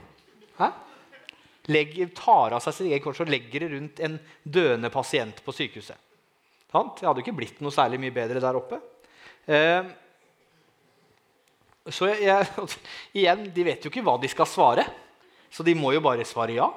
Hæ? 0.60 0.72
Legger, 1.72 2.10
tar 2.16 2.56
av 2.58 2.64
seg 2.64 2.76
sitt 2.76 2.90
eget 2.90 3.04
kors 3.06 3.22
og 3.24 3.30
legger 3.32 3.64
det 3.64 3.70
rundt 3.72 4.02
en 4.04 4.18
døende 4.44 4.90
pasient 4.92 5.38
på 5.46 5.54
sykehuset. 5.56 6.00
Det 6.74 7.06
hadde 7.06 7.22
jo 7.22 7.24
ikke 7.24 7.38
blitt 7.38 7.62
noe 7.62 7.72
særlig 7.72 8.00
mye 8.02 8.16
bedre 8.16 8.42
der 8.44 8.58
oppe. 8.58 8.80
Eh, 9.46 9.86
så 11.94 12.10
jeg, 12.10 12.26
jeg, 12.26 12.68
igjen, 13.22 13.46
de 13.54 13.68
vet 13.68 13.86
jo 13.86 13.92
ikke 13.92 14.04
hva 14.06 14.18
de 14.20 14.32
skal 14.32 14.50
svare, 14.50 14.86
så 15.54 15.64
de 15.64 15.76
må 15.78 15.94
jo 15.94 16.02
bare 16.04 16.26
svare 16.28 16.58
ja. 16.58 16.68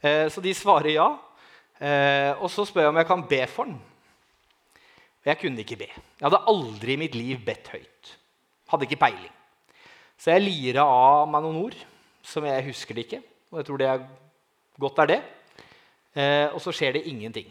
Eh, 0.00 0.28
så 0.32 0.40
de 0.44 0.54
svarer 0.56 0.94
ja. 0.94 1.10
Eh, 1.80 2.32
og 2.38 2.48
så 2.52 2.66
spør 2.68 2.86
jeg 2.86 2.94
om 2.94 3.00
jeg 3.00 3.08
kan 3.08 3.26
be 3.28 3.40
for 3.50 3.68
den. 3.68 3.80
Jeg 5.26 5.40
kunne 5.40 5.60
ikke 5.60 5.80
be. 5.82 5.90
Jeg 5.90 6.24
hadde 6.24 6.44
aldri 6.48 6.94
i 6.94 7.00
mitt 7.00 7.16
liv 7.18 7.42
bedt 7.44 7.68
høyt. 7.74 8.14
Hadde 8.70 8.86
ikke 8.86 9.02
peiling. 9.02 9.34
Så 10.20 10.32
jeg 10.32 10.44
lira 10.44 10.84
av 10.84 11.26
meg 11.32 11.44
noen 11.44 11.60
ord 11.64 11.76
som 12.24 12.44
jeg 12.46 12.64
husker 12.68 12.96
det 12.96 13.06
ikke. 13.06 13.20
Og 13.50 13.60
jeg 13.60 13.66
tror 13.68 13.80
det 13.80 13.88
er 13.90 14.04
godt 14.80 15.02
er 15.02 15.10
det. 15.10 15.20
Eh, 16.14 16.46
og 16.50 16.60
så 16.62 16.74
skjer 16.74 16.96
det 16.96 17.06
ingenting. 17.10 17.50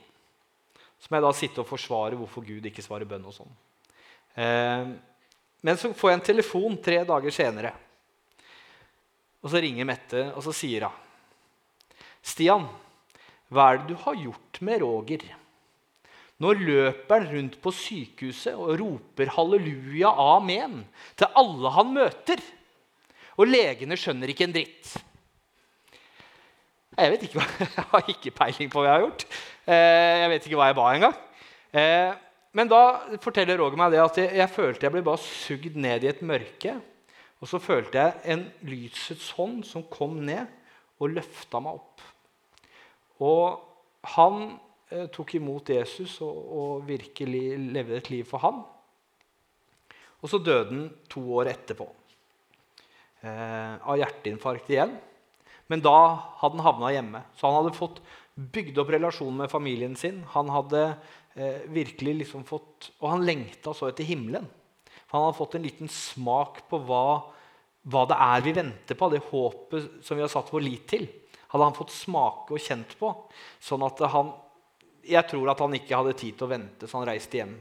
Så 0.99 1.07
må 1.09 1.19
jeg 1.19 1.25
da 1.27 1.33
sitte 1.35 1.63
og 1.63 1.69
forsvare 1.69 2.17
hvorfor 2.19 2.43
Gud 2.43 2.65
ikke 2.67 2.83
svarer 2.83 3.07
bønn 3.07 3.27
og 3.27 3.35
sånn. 3.35 3.51
Eh, 4.39 4.91
men 5.63 5.79
så 5.79 5.91
får 5.95 6.11
jeg 6.11 6.19
en 6.19 6.27
telefon 6.31 6.77
tre 6.83 7.01
dager 7.07 7.35
senere. 7.35 7.73
Og 9.43 9.51
så 9.51 9.61
ringer 9.63 9.87
Mette, 9.87 10.29
og 10.35 10.43
så 10.43 10.55
sier 10.55 10.87
hun 10.87 11.05
Stian, 12.19 12.65
hva 13.49 13.69
er 13.71 13.79
det 13.79 13.93
du 13.93 14.01
har 14.03 14.17
gjort 14.19 14.59
med 14.67 14.81
Roger? 14.83 15.23
Nå 16.39 16.51
løper 16.55 17.15
han 17.15 17.29
rundt 17.31 17.55
på 17.63 17.71
sykehuset 17.75 18.55
og 18.55 18.75
roper 18.79 19.31
halleluja, 19.35 20.11
amen 20.35 20.83
til 21.19 21.39
alle 21.39 21.71
han 21.75 21.93
møter. 21.95 22.43
Og 23.39 23.47
legene 23.47 23.97
skjønner 23.99 24.31
ikke 24.31 24.47
en 24.47 24.55
dritt. 24.55 24.91
Jeg 26.99 27.13
vet 27.13 27.25
ikke 27.27 27.39
hva, 27.39 27.47
jeg 27.77 27.87
har 27.93 28.13
ikke 28.13 28.35
peiling 28.35 28.71
på 28.71 28.81
hva 28.81 28.89
jeg 28.89 28.95
har 28.97 29.05
gjort. 29.05 29.25
Eh, 29.69 30.15
jeg 30.23 30.31
vet 30.33 30.47
ikke 30.49 30.59
hva 30.59 30.69
jeg 30.69 30.77
ba 30.79 30.87
engang. 30.93 31.17
Eh, 31.79 32.11
men 32.57 32.69
da 32.71 32.81
forteller 33.21 33.59
Roger 33.61 33.79
meg 33.79 33.93
det 33.93 34.01
at 34.01 34.17
jeg, 34.17 34.31
jeg, 34.39 34.51
følte 34.51 34.87
jeg 34.87 34.95
ble 34.95 35.03
bare 35.05 35.21
sugd 35.21 35.75
ned 35.79 36.05
i 36.05 36.11
et 36.11 36.23
mørke. 36.25 36.77
Og 37.39 37.47
så 37.47 37.59
følte 37.63 38.01
jeg 38.01 38.33
en 38.33 38.47
lysets 38.67 39.29
hånd 39.37 39.61
som 39.67 39.85
kom 39.91 40.17
ned 40.27 40.49
og 40.99 41.13
løfta 41.15 41.61
meg 41.63 41.77
opp. 41.79 42.03
Og 43.23 44.09
han 44.15 44.41
eh, 44.91 45.07
tok 45.13 45.37
imot 45.39 45.71
Jesus 45.71 46.17
og, 46.25 46.35
og, 46.35 46.87
virkelig 46.87 47.45
levde 47.75 47.99
et 47.99 48.11
liv 48.11 48.27
for 48.27 48.43
ham. 48.43 48.63
Og 50.19 50.31
så 50.31 50.39
døde 50.43 50.73
han 50.73 50.89
to 51.11 51.23
år 51.39 51.53
etterpå. 51.53 51.87
Eh, 53.19 53.75
av 53.79 53.99
hjerteinfarkt 53.99 54.71
igjen. 54.71 54.97
Men 55.69 55.83
da 55.85 55.97
hadde 56.41 56.57
han 56.57 56.65
havna 56.65 56.91
hjemme. 56.93 57.21
Så 57.37 57.47
han 57.47 57.59
hadde 57.59 57.77
fått 57.77 58.01
bygd 58.33 58.79
opp 58.81 58.89
relasjonen 58.93 59.43
med 59.43 59.51
familien 59.51 59.95
sin. 59.99 60.23
Han 60.33 60.49
hadde 60.49 60.85
eh, 61.35 61.65
virkelig 61.69 62.15
liksom 62.23 62.45
fått 62.47 62.91
Og 62.99 63.09
han 63.11 63.25
lengta 63.27 63.73
så 63.75 63.89
etter 63.89 64.07
himmelen. 64.07 64.47
For 65.05 65.17
han 65.17 65.27
hadde 65.27 65.39
fått 65.39 65.57
en 65.57 65.65
liten 65.65 65.89
smak 65.91 66.63
på 66.69 66.81
hva, 66.85 67.03
hva 67.89 68.05
det 68.09 68.17
er 68.21 68.43
vi 68.45 68.53
venter 68.57 68.97
på, 68.97 69.09
det 69.09 69.23
håpet 69.29 70.05
som 70.05 70.17
vi 70.17 70.25
har 70.25 70.31
satt 70.31 70.51
vår 70.53 70.65
lit 70.65 70.85
til. 70.89 71.07
Hadde 71.49 71.65
han 71.65 71.77
fått 71.77 71.93
smake 71.93 72.53
og 72.53 72.61
kjent 72.61 72.93
på. 72.99 73.09
Sånn 73.61 73.85
at 73.85 74.05
han 74.13 74.35
Jeg 75.09 75.25
tror 75.29 75.49
at 75.49 75.61
han 75.63 75.73
ikke 75.73 75.97
hadde 75.97 76.17
tid 76.19 76.35
til 76.37 76.45
å 76.45 76.51
vente, 76.51 76.85
så 76.85 76.99
han 76.99 77.07
reiste 77.07 77.39
hjem 77.39 77.55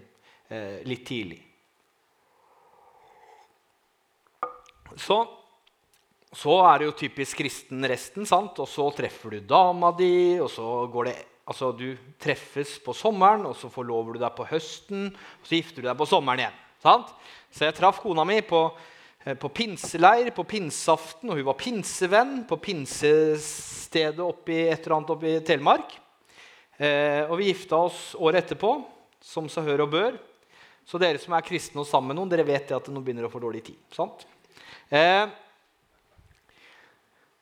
eh, 0.53 0.81
litt 0.85 1.07
tidlig. 1.09 1.39
Så, 4.99 5.23
så 6.35 6.59
er 6.69 6.81
det 6.81 6.89
jo 6.89 6.97
typisk 7.07 7.41
kristen 7.41 7.85
resten, 7.89 8.27
sant? 8.29 8.59
og 8.61 8.69
så 8.69 8.89
treffer 8.97 9.37
du 9.37 9.47
dama 9.49 9.93
di, 9.97 10.39
og 10.43 10.51
så 10.53 10.87
går 10.93 11.11
det 11.11 11.19
Altså, 11.49 11.73
Du 11.73 11.97
treffes 12.21 12.75
på 12.85 12.93
sommeren, 12.93 13.47
og 13.49 13.55
så 13.57 13.71
forlover 13.73 14.13
du 14.13 14.19
deg 14.21 14.35
på 14.37 14.45
høsten, 14.51 15.07
og 15.09 15.47
så 15.49 15.57
gifter 15.57 15.81
du 15.81 15.89
deg 15.89 15.97
på 15.97 16.05
sommeren 16.05 16.43
igjen. 16.43 16.59
Sant? 16.85 17.15
Så 17.49 17.65
jeg 17.65 17.77
traff 17.79 18.03
kona 18.03 18.27
mi 18.29 18.43
på, 18.45 18.61
eh, 19.25 19.33
på 19.33 19.49
pinseleir 19.49 20.29
på 20.37 20.45
pinseaften, 20.45 21.31
og 21.31 21.41
hun 21.41 21.49
var 21.49 21.57
pinsevenn 21.57 22.45
på 22.45 22.61
pinsestedet 22.61 24.21
oppi, 24.21 24.69
et 24.69 24.85
eller 24.85 24.99
annet 24.99 25.15
oppe 25.17 25.33
i 25.33 25.41
Telemark. 25.41 25.97
Eh, 26.77 27.25
og 27.25 27.39
vi 27.41 27.49
gifta 27.49 27.81
oss 27.81 28.15
året 28.21 28.45
etterpå, 28.45 28.85
som 29.25 29.49
seg 29.49 29.65
hør 29.65 29.87
og 29.89 29.91
bør. 29.97 30.21
Så 30.85 31.01
dere 31.01 31.17
som 31.17 31.33
er 31.33 31.49
kristne 31.49 31.81
og 31.81 31.89
sammen 31.89 32.13
med 32.13 32.21
noen, 32.21 32.29
dere 32.29 32.45
vet 32.45 32.77
at 32.77 32.93
nå 32.93 33.01
begynner 33.01 33.25
å 33.25 33.33
få 33.33 33.41
dårlig 33.41 33.65
tid. 33.65 33.81
sant? 33.97 34.27
Eh, 34.93 35.25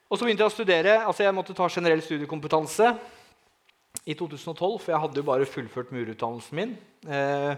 og 0.06 0.18
så 0.18 0.26
begynte 0.26 0.44
jeg 0.44 0.52
å 0.52 0.54
studere. 0.54 0.92
altså 1.02 1.24
Jeg 1.24 1.34
måtte 1.34 1.54
ta 1.56 1.66
generell 1.72 2.02
studiekompetanse 2.04 2.92
i 4.06 4.14
2012, 4.14 4.76
for 4.84 4.92
jeg 4.92 5.02
hadde 5.02 5.18
jo 5.18 5.26
bare 5.26 5.48
fullført 5.50 5.90
murutdannelsen 5.94 6.58
min. 6.58 6.76
Eh, 7.10 7.56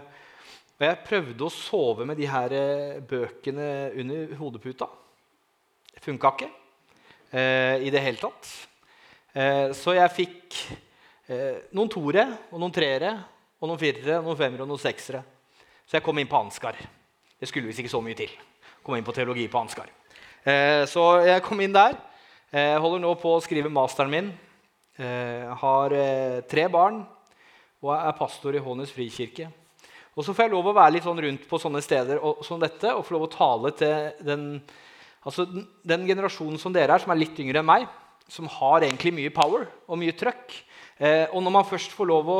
og 0.79 0.85
jeg 0.87 1.01
prøvde 1.05 1.45
å 1.45 1.53
sove 1.53 2.07
med 2.09 2.17
de 2.17 2.25
her 2.29 2.55
eh, 2.57 2.97
bøkene 3.05 3.69
under 4.01 4.33
hodeputa. 4.39 4.87
Det 5.93 6.01
funka 6.01 6.33
ikke 6.33 6.49
eh, 6.49 7.85
i 7.85 7.93
det 7.93 8.01
hele 8.01 8.21
tatt. 8.21 8.49
Eh, 9.37 9.69
så 9.77 9.93
jeg 9.99 10.15
fikk 10.15 10.59
eh, 11.29 11.69
noen 11.77 11.93
toere 11.93 12.25
og 12.49 12.57
noen 12.57 12.73
treere 12.73 13.13
og 13.59 13.69
noen 13.69 13.81
firere, 13.81 14.23
noen 14.25 14.39
femmere 14.39 14.65
og 14.65 14.71
noen 14.71 14.81
seksere. 14.81 15.21
Så 15.85 15.99
jeg 15.99 16.05
kom 16.05 16.17
inn 16.17 16.29
på 16.31 16.39
Ansgar. 16.39 16.81
Det 17.37 17.47
skulle 17.49 17.69
visst 17.69 17.83
ikke 17.83 17.93
så 17.93 18.01
mye 18.01 18.17
til. 18.17 18.33
Kom 18.81 18.97
inn 18.97 19.05
på 19.05 19.13
teologi 19.13 19.45
på 19.51 19.61
Ansgar. 19.61 19.91
Eh, 20.41 20.87
så 20.89 21.11
jeg 21.27 21.45
kom 21.45 21.61
inn 21.61 21.77
der. 21.77 21.97
Jeg 22.49 22.81
holder 22.81 23.03
nå 23.03 23.11
på 23.21 23.35
å 23.35 23.41
skrive 23.45 23.69
masteren 23.69 24.09
min. 24.09 24.29
Jeg 24.97 25.57
har 25.61 25.93
tre 26.49 26.63
barn 26.73 27.03
og 27.85 27.91
er 27.93 28.15
pastor 28.17 28.55
i 28.57 28.61
Hånes 28.63 28.89
frikirke. 28.89 29.51
Og 30.17 30.25
så 30.25 30.33
får 30.33 30.47
jeg 30.47 30.53
lov 30.55 30.71
å 30.71 30.73
være 30.75 30.95
litt 30.95 31.05
sånn 31.05 31.21
rundt 31.23 31.45
på 31.47 31.59
sånne 31.61 31.81
steder 31.85 32.19
som 32.43 32.59
dette 32.59 32.91
og 32.95 33.05
få 33.07 33.15
lov 33.15 33.27
å 33.27 33.31
tale 33.31 33.71
til 33.77 34.25
den, 34.25 34.47
altså 35.21 35.45
den, 35.47 36.07
generasjonen 36.09 36.57
som 36.59 36.73
dere 36.75 36.97
er, 36.97 37.03
som 37.03 37.13
er 37.13 37.21
litt 37.21 37.37
yngre 37.39 37.61
enn 37.61 37.69
meg, 37.69 37.85
som 38.29 38.49
har 38.57 38.83
egentlig 38.87 39.13
mye 39.15 39.33
power 39.33 39.67
og 39.85 40.01
mye 40.01 40.15
trøkk. 40.17 40.57
Eh, 40.97 41.29
og 41.29 41.45
når 41.45 41.55
man 41.55 41.69
først 41.69 41.93
får 41.95 42.09
lov 42.09 42.33
å, 42.33 42.39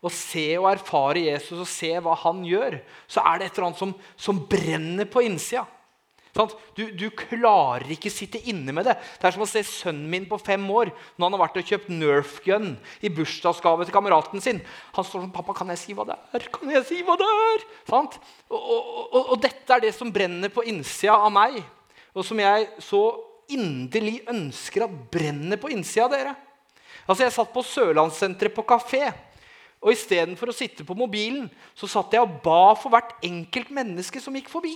å, 0.00 0.12
se 0.14 0.46
og 0.56 0.70
erfare 0.70 1.26
Jesus 1.26 1.58
og 1.58 1.68
se 1.68 1.90
hva 1.98 2.14
han 2.22 2.46
gjør, 2.46 2.78
så 3.10 3.26
er 3.26 3.42
det 3.42 3.50
et 3.50 3.58
eller 3.58 3.72
annet 3.72 3.82
som, 3.82 3.92
som 4.14 4.40
brenner 4.48 5.10
på 5.10 5.26
innsida. 5.26 5.66
Du, 6.38 6.84
du, 6.94 7.08
klarer 7.18 7.88
ikke 7.90 8.12
sitte 8.14 8.38
inne 8.46 8.70
med 8.74 8.86
det. 8.86 8.94
Det 9.18 9.26
er 9.26 9.34
som 9.34 9.42
å 9.42 9.48
se 9.50 9.64
sønnen 9.66 10.06
min 10.10 10.26
på 10.30 10.38
fem 10.38 10.62
år 10.70 10.92
når 11.16 11.24
han 11.24 11.34
har 11.34 11.42
vært 11.42 11.58
og 11.58 11.72
kjøpt 11.72 11.88
Nerf 11.90 12.36
gun 12.44 12.76
i 13.02 13.10
bursdagsgave 13.10 13.86
til 13.86 13.94
kameraten 13.96 14.42
sin. 14.44 14.60
Han 14.94 15.06
står 15.06 15.24
som 15.24 15.32
'Pappa, 15.34 15.56
kan 15.58 15.72
jeg 15.74 15.82
si 15.82 15.96
hva 15.98 16.06
det 16.06 16.14
er?' 16.14 16.46
Kan 16.54 16.70
jeg 16.70 16.84
si 16.86 17.02
hva 17.02 17.16
det 17.18 17.26
er? 17.26 17.64
Og, 17.90 18.18
og, 18.54 19.08
og, 19.12 19.22
og, 19.32 19.40
dette 19.42 19.74
er 19.74 19.82
det 19.82 19.94
som 19.94 20.12
brenner 20.12 20.48
på 20.48 20.62
innsida 20.62 21.16
av 21.18 21.32
meg, 21.32 21.58
og 22.14 22.24
som 22.24 22.38
jeg 22.38 22.68
så 22.78 23.02
inderlig 23.50 24.22
ønsker 24.28 24.84
at 24.84 24.94
brenner 25.10 25.58
på 25.58 25.72
innsida 25.74 26.04
av 26.06 26.12
dere. 26.12 26.36
Altså, 27.08 27.24
Jeg 27.24 27.32
satt 27.32 27.52
på 27.52 27.64
Sørlandssenteret 27.64 28.54
på 28.54 28.62
kafé. 28.62 29.10
Og 29.78 29.94
istedenfor 29.94 30.50
å 30.50 30.56
sitte 30.56 30.84
på 30.86 30.96
mobilen 30.98 31.46
så 31.78 31.86
satt 31.86 32.12
jeg 32.12 32.22
og 32.24 32.40
ba 32.42 32.74
for 32.74 32.90
hvert 32.90 33.14
enkelt 33.22 33.70
menneske 33.70 34.20
som 34.20 34.34
gikk 34.34 34.50
forbi. 34.50 34.74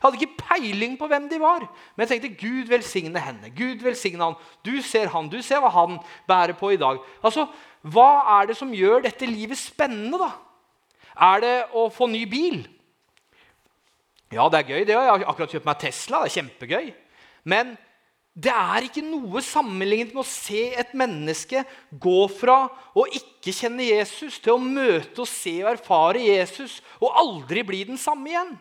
Jeg 0.00 0.06
hadde 0.06 0.16
ikke 0.24 0.44
peiling 0.48 0.94
på 0.96 1.06
hvem 1.12 1.26
de 1.28 1.36
var. 1.42 1.66
Men 1.92 2.06
jeg 2.06 2.08
tenkte 2.14 2.40
Gud 2.40 2.70
velsigne 2.72 3.20
henne. 3.20 3.50
Gud 3.52 3.82
velsigne 3.84 4.24
han. 4.24 4.38
Du 4.64 4.72
ser 4.80 5.10
han, 5.12 5.28
du 5.28 5.42
ser 5.44 5.60
hva 5.60 5.68
han 5.74 5.98
bærer 6.28 6.56
på 6.56 6.72
i 6.72 6.80
dag. 6.80 7.02
Altså, 7.22 7.44
Hva 7.80 8.40
er 8.40 8.48
det 8.48 8.56
som 8.56 8.72
gjør 8.76 9.04
dette 9.04 9.28
livet 9.28 9.56
spennende? 9.56 10.18
da? 10.20 10.30
Er 11.20 11.40
det 11.44 11.54
å 11.76 11.86
få 11.92 12.08
ny 12.08 12.24
bil? 12.28 12.62
Ja, 14.32 14.48
det 14.48 14.60
er 14.60 14.68
gøy. 14.72 14.84
det. 14.84 14.96
Jeg 14.96 15.10
har 15.10 15.24
akkurat 15.28 15.52
kjøpt 15.52 15.68
meg 15.68 15.78
Tesla. 15.80 16.20
Det 16.24 16.30
er 16.30 16.36
kjempegøy. 16.38 16.90
Men 17.44 17.76
det 18.40 18.52
er 18.54 18.86
ikke 18.86 19.02
noe 19.04 19.42
sammenlignet 19.44 20.14
med 20.14 20.22
å 20.22 20.28
se 20.28 20.70
et 20.80 20.92
menneske 20.96 21.64
gå 22.00 22.20
fra 22.32 22.62
å 22.96 23.04
ikke 23.10 23.52
kjenne 23.52 23.84
Jesus 23.84 24.38
til 24.40 24.54
å 24.54 24.62
møte 24.62 25.24
og 25.24 25.28
se 25.28 25.58
og 25.64 25.72
erfare 25.74 26.22
Jesus 26.22 26.78
og 27.00 27.16
aldri 27.20 27.64
bli 27.66 27.82
den 27.90 28.00
samme 28.00 28.30
igjen. 28.30 28.54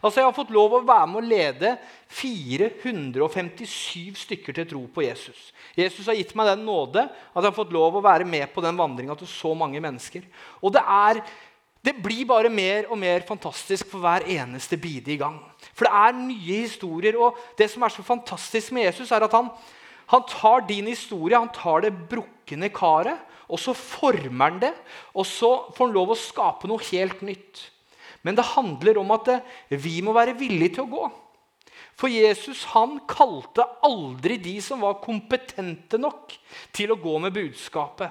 Altså, 0.00 0.20
Jeg 0.20 0.28
har 0.28 0.36
fått 0.36 0.52
lov 0.54 0.76
å 0.76 0.84
være 0.84 1.08
med 1.10 1.20
å 1.20 1.28
lede 1.28 1.72
457 2.12 4.20
stykker 4.24 4.56
til 4.56 4.68
tro 4.70 4.82
på 4.92 5.04
Jesus. 5.06 5.50
Jesus 5.76 6.08
har 6.08 6.18
gitt 6.18 6.34
meg 6.38 6.50
den 6.50 6.64
nåde 6.66 7.06
at 7.06 7.40
jeg 7.40 7.50
har 7.50 7.56
fått 7.56 7.74
lov 7.74 7.98
å 7.98 8.04
være 8.04 8.26
med 8.28 8.52
på 8.54 8.64
den 8.64 8.78
vandringa 8.78 9.16
til 9.18 9.30
så 9.30 9.54
mange 9.58 9.82
mennesker. 9.82 10.24
Og 10.62 10.74
det, 10.74 10.82
er, 10.82 11.20
det 11.84 11.96
blir 12.04 12.24
bare 12.28 12.52
mer 12.52 12.90
og 12.90 13.00
mer 13.00 13.26
fantastisk 13.28 13.90
for 13.92 14.04
hver 14.04 14.26
eneste 14.36 14.78
bide 14.80 15.14
i 15.14 15.20
gang. 15.20 15.40
For 15.72 15.88
det 15.88 15.94
er 16.04 16.20
nye 16.20 16.64
historier. 16.64 17.20
Og 17.20 17.38
det 17.58 17.70
som 17.72 17.84
er 17.84 17.94
så 17.94 18.06
fantastisk 18.06 18.74
med 18.76 18.88
Jesus, 18.88 19.12
er 19.12 19.26
at 19.26 19.36
han, 19.36 19.50
han 20.12 20.26
tar 20.30 20.66
din 20.68 20.90
historie, 20.92 21.38
han 21.38 21.52
tar 21.54 21.86
det 21.86 21.94
brukne 22.10 22.72
karet, 22.74 23.30
og 23.44 23.60
så 23.60 23.74
former 23.76 24.48
han 24.48 24.60
det. 24.62 24.72
Og 25.12 25.26
så 25.28 25.52
får 25.74 25.88
han 25.88 25.96
lov 25.96 26.14
å 26.14 26.18
skape 26.18 26.70
noe 26.70 26.90
helt 26.92 27.24
nytt. 27.26 27.68
Men 28.24 28.38
det 28.38 28.50
handler 28.54 28.98
om 29.02 29.12
at 29.14 29.30
vi 29.68 29.98
må 30.04 30.14
være 30.16 30.36
villige 30.38 30.78
til 30.78 30.86
å 30.86 30.92
gå. 30.94 31.04
For 31.94 32.10
Jesus 32.10 32.64
han 32.72 32.98
kalte 33.10 33.66
aldri 33.86 34.38
de 34.42 34.56
som 34.64 34.82
var 34.82 35.02
kompetente 35.04 36.00
nok 36.00 36.34
til 36.74 36.94
å 36.94 36.98
gå 37.00 37.14
med 37.22 37.34
budskapet. 37.36 38.10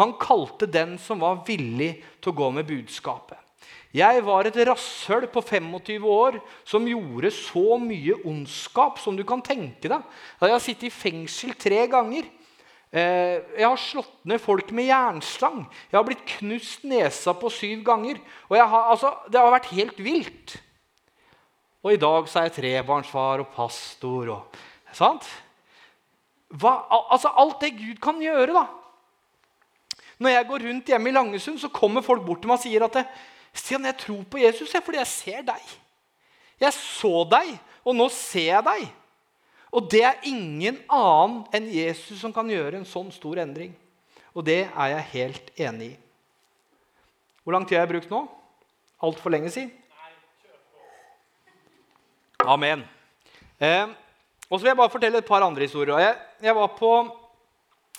Han 0.00 0.16
kalte 0.20 0.66
den 0.68 0.96
som 1.00 1.22
var 1.22 1.44
villig 1.46 1.94
til 2.20 2.32
å 2.32 2.38
gå 2.42 2.50
med 2.58 2.68
budskapet. 2.68 3.38
Jeg 3.92 4.22
var 4.24 4.48
et 4.48 4.56
rasshøl 4.64 5.26
på 5.28 5.42
25 5.44 6.04
år 6.08 6.38
som 6.64 6.86
gjorde 6.88 7.28
så 7.36 7.76
mye 7.80 8.16
ondskap 8.24 8.96
som 9.02 9.16
du 9.18 9.22
kan 9.28 9.42
tenke 9.44 9.90
deg. 9.92 10.06
Jeg 10.40 10.54
har 10.54 10.64
sittet 10.64 10.88
i 10.88 10.94
fengsel 10.94 11.52
tre 11.60 11.84
ganger. 11.92 12.24
Eh, 12.92 13.40
jeg 13.56 13.64
har 13.64 13.78
slått 13.80 14.18
ned 14.28 14.40
folk 14.42 14.68
med 14.76 14.90
jernstang. 14.90 15.62
Jeg 15.88 15.96
har 15.96 16.04
blitt 16.04 16.26
knust 16.34 16.84
nesa 16.84 17.32
på 17.32 17.48
syv 17.52 17.80
ganger. 17.86 18.20
Og 18.50 18.58
har, 18.60 18.90
altså, 18.92 19.14
Det 19.32 19.40
har 19.40 19.50
vært 19.54 19.72
helt 19.72 19.98
vilt. 19.98 20.58
Og 21.82 21.94
i 21.94 21.96
dag 21.96 22.28
så 22.28 22.38
er 22.38 22.50
jeg 22.50 22.58
trebarnsfar 22.60 23.40
og 23.40 23.48
pastor. 23.56 24.28
Og, 24.36 24.60
sant? 24.92 25.24
Hva, 26.52 26.84
altså 27.10 27.32
Alt 27.32 27.64
det 27.64 27.78
Gud 27.80 27.98
kan 28.02 28.20
gjøre, 28.20 28.52
da. 28.52 28.66
Når 30.22 30.36
jeg 30.36 30.46
går 30.46 30.66
rundt 30.68 30.90
hjemme 30.92 31.08
i 31.08 31.12
Langesund, 31.16 31.58
så 31.58 31.72
kommer 31.72 32.04
folk 32.04 32.22
bort 32.26 32.44
til 32.44 32.52
meg 32.52 32.60
og 32.60 32.62
sier 32.62 32.84
at 32.86 33.00
Stian, 33.52 33.84
jeg 33.84 33.98
tror 34.00 34.22
på 34.30 34.38
Jesus 34.40 34.72
jeg, 34.72 34.82
fordi 34.84 35.00
jeg 35.00 35.10
ser 35.10 35.42
deg. 35.44 35.72
Jeg 36.60 36.72
så 36.76 37.24
deg, 37.28 37.56
og 37.84 37.96
nå 37.96 38.06
ser 38.14 38.52
jeg 38.52 38.64
deg. 38.68 38.84
Og 39.72 39.88
det 39.88 40.02
er 40.04 40.26
ingen 40.28 40.82
annen 40.92 41.42
enn 41.56 41.70
Jesus 41.72 42.20
som 42.20 42.34
kan 42.34 42.48
gjøre 42.50 42.76
en 42.78 42.88
sånn 42.88 43.08
stor 43.14 43.40
endring. 43.40 43.72
Og 44.36 44.44
det 44.44 44.66
er 44.68 44.90
jeg 44.92 45.08
helt 45.12 45.52
enig 45.60 45.92
i. 45.94 45.98
Hvor 47.42 47.56
lang 47.56 47.64
tid 47.66 47.78
har 47.78 47.86
jeg 47.86 47.94
brukt 47.94 48.12
nå? 48.12 48.20
Altfor 49.02 49.32
lenge, 49.34 49.50
siden? 49.50 49.72
Amen. 52.42 52.84
Eh, 53.62 53.90
og 54.48 54.58
så 54.58 54.62
vil 54.62 54.72
jeg 54.72 54.78
bare 54.78 54.92
fortelle 54.92 55.22
et 55.22 55.26
par 55.26 55.44
andre 55.46 55.66
historier. 55.66 55.98
Jeg, 56.02 56.16
jeg 56.44 56.54
var 56.58 56.70
på, 56.76 56.92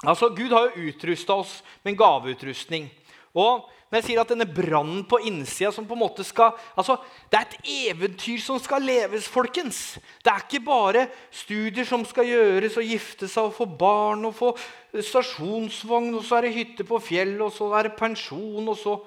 altså 0.03 0.29
Gud 0.35 0.53
har 0.53 0.69
jo 0.69 0.89
utrusta 0.89 1.37
oss 1.41 1.57
med 1.83 1.93
en 1.93 1.99
gaveutrustning. 2.03 2.89
Og 3.33 3.65
når 3.89 3.99
jeg 3.99 4.05
sier 4.07 4.21
at 4.23 4.31
denne 4.33 4.47
brannen 4.49 5.03
på 5.05 5.19
innsida 5.29 5.69
som 5.73 5.85
på 5.85 5.93
en 5.93 6.01
måte 6.01 6.23
skal 6.25 6.55
altså, 6.77 6.95
Det 7.29 7.37
er 7.37 7.43
et 7.45 7.67
eventyr 7.91 8.39
som 8.41 8.57
skal 8.61 8.81
leves, 8.81 9.27
folkens. 9.29 9.99
Det 10.25 10.31
er 10.31 10.45
ikke 10.45 10.63
bare 10.65 11.03
studier 11.29 11.85
som 11.85 12.05
skal 12.05 12.25
gjøres, 12.25 12.77
og 12.77 12.89
gifte 12.89 13.29
seg 13.29 13.49
og 13.49 13.57
få 13.57 13.67
barn 13.69 14.25
og 14.29 14.33
få 14.37 14.53
stasjonsvogn, 14.93 16.09
og 16.17 16.25
så 16.25 16.39
er 16.39 16.47
det 16.47 16.55
hytte 16.57 16.87
på 16.89 17.01
fjellet, 17.01 17.41
og 17.45 17.53
så 17.53 17.69
er 17.77 17.89
det 17.89 17.99
pensjon, 17.99 18.65
og 18.65 18.79
så 18.79 18.97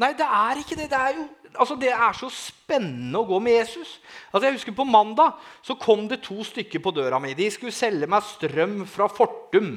Nei, 0.00 0.14
det 0.16 0.24
er 0.24 0.56
ikke 0.56 0.76
det. 0.78 0.86
Det 0.88 0.96
er 0.96 1.16
jo 1.18 1.26
altså 1.60 1.74
det 1.76 1.90
er 1.92 2.14
så 2.16 2.30
spennende 2.32 3.20
å 3.20 3.26
gå 3.28 3.40
med 3.42 3.58
Jesus. 3.58 3.98
Altså 4.30 4.46
jeg 4.46 4.56
husker 4.58 4.76
På 4.76 4.86
mandag 4.88 5.40
så 5.66 5.76
kom 5.76 6.06
det 6.08 6.22
to 6.24 6.40
stykker 6.46 6.80
på 6.80 6.92
døra 6.96 7.20
mi. 7.20 7.34
De 7.36 7.50
skulle 7.52 7.74
selge 7.74 8.08
meg 8.10 8.24
strøm 8.24 8.84
fra 8.88 9.10
Fortum. 9.12 9.74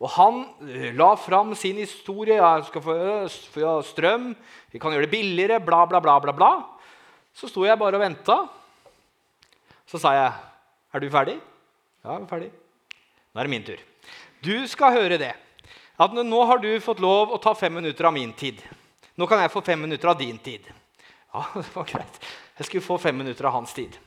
Og 0.00 0.08
han 0.16 0.40
eh, 0.64 0.90
la 0.96 1.12
fram 1.20 1.52
sin 1.58 1.80
historie. 1.80 2.38
Jeg 2.38 2.68
skal 2.70 2.84
få, 2.84 2.96
få 3.52 3.74
strøm, 3.84 4.30
vi 4.72 4.80
kan 4.80 4.94
gjøre 4.94 5.06
det 5.06 5.12
billigere, 5.12 5.60
bla, 5.60 5.84
bla, 5.88 6.00
bla. 6.00 6.16
bla, 6.24 6.32
bla. 6.32 6.52
Så 7.36 7.50
sto 7.50 7.66
jeg 7.66 7.78
bare 7.78 8.00
og 8.00 8.04
venta. 8.04 8.40
Så 9.90 9.98
sa 9.98 10.14
jeg, 10.14 10.32
'Er 10.92 11.00
du 11.00 11.10
ferdig?' 11.10 11.40
'Ja, 12.04 12.12
jeg 12.12 12.22
er 12.22 12.26
ferdig.' 12.26 12.52
Nå 13.34 13.40
er 13.40 13.44
det 13.44 13.50
min 13.50 13.64
tur. 13.64 13.78
Du 14.42 14.66
skal 14.66 14.92
høre 14.92 15.18
det. 15.18 15.34
At 15.98 16.12
nå 16.12 16.44
har 16.46 16.58
du 16.58 16.80
fått 16.80 17.00
lov 17.00 17.30
å 17.30 17.38
ta 17.42 17.52
fem 17.54 17.74
minutter 17.74 18.04
av 18.04 18.12
min 18.12 18.32
tid. 18.32 18.62
Nå 19.16 19.26
kan 19.28 19.38
jeg 19.38 19.52
få 19.52 19.60
fem 19.60 19.80
minutter 19.80 20.08
av 20.08 20.18
din 20.18 20.38
tid. 20.38 20.64
Ja, 21.34 21.44
det 21.54 21.74
var 21.74 21.84
greit. 21.84 22.20
Jeg 22.58 22.66
skulle 22.66 22.86
få 22.86 22.98
fem 22.98 23.16
minutter 23.16 23.44
av 23.44 23.52
hans 23.52 23.74
tid. 23.74 23.98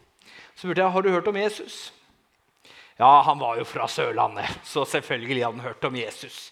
Så 0.56 0.66
spurte 0.66 0.82
jeg 0.82 0.92
har 0.92 1.02
du 1.02 1.12
hørt 1.14 1.28
om 1.28 1.38
Jesus. 1.38 1.94
Ja, 3.00 3.22
han 3.26 3.40
var 3.42 3.58
jo 3.58 3.66
fra 3.66 3.88
Sørlandet, 3.90 4.50
så 4.68 4.86
selvfølgelig 4.86 5.44
hadde 5.44 5.58
han 5.58 5.68
hørt 5.68 5.88
om 5.90 5.96
Jesus. 5.98 6.52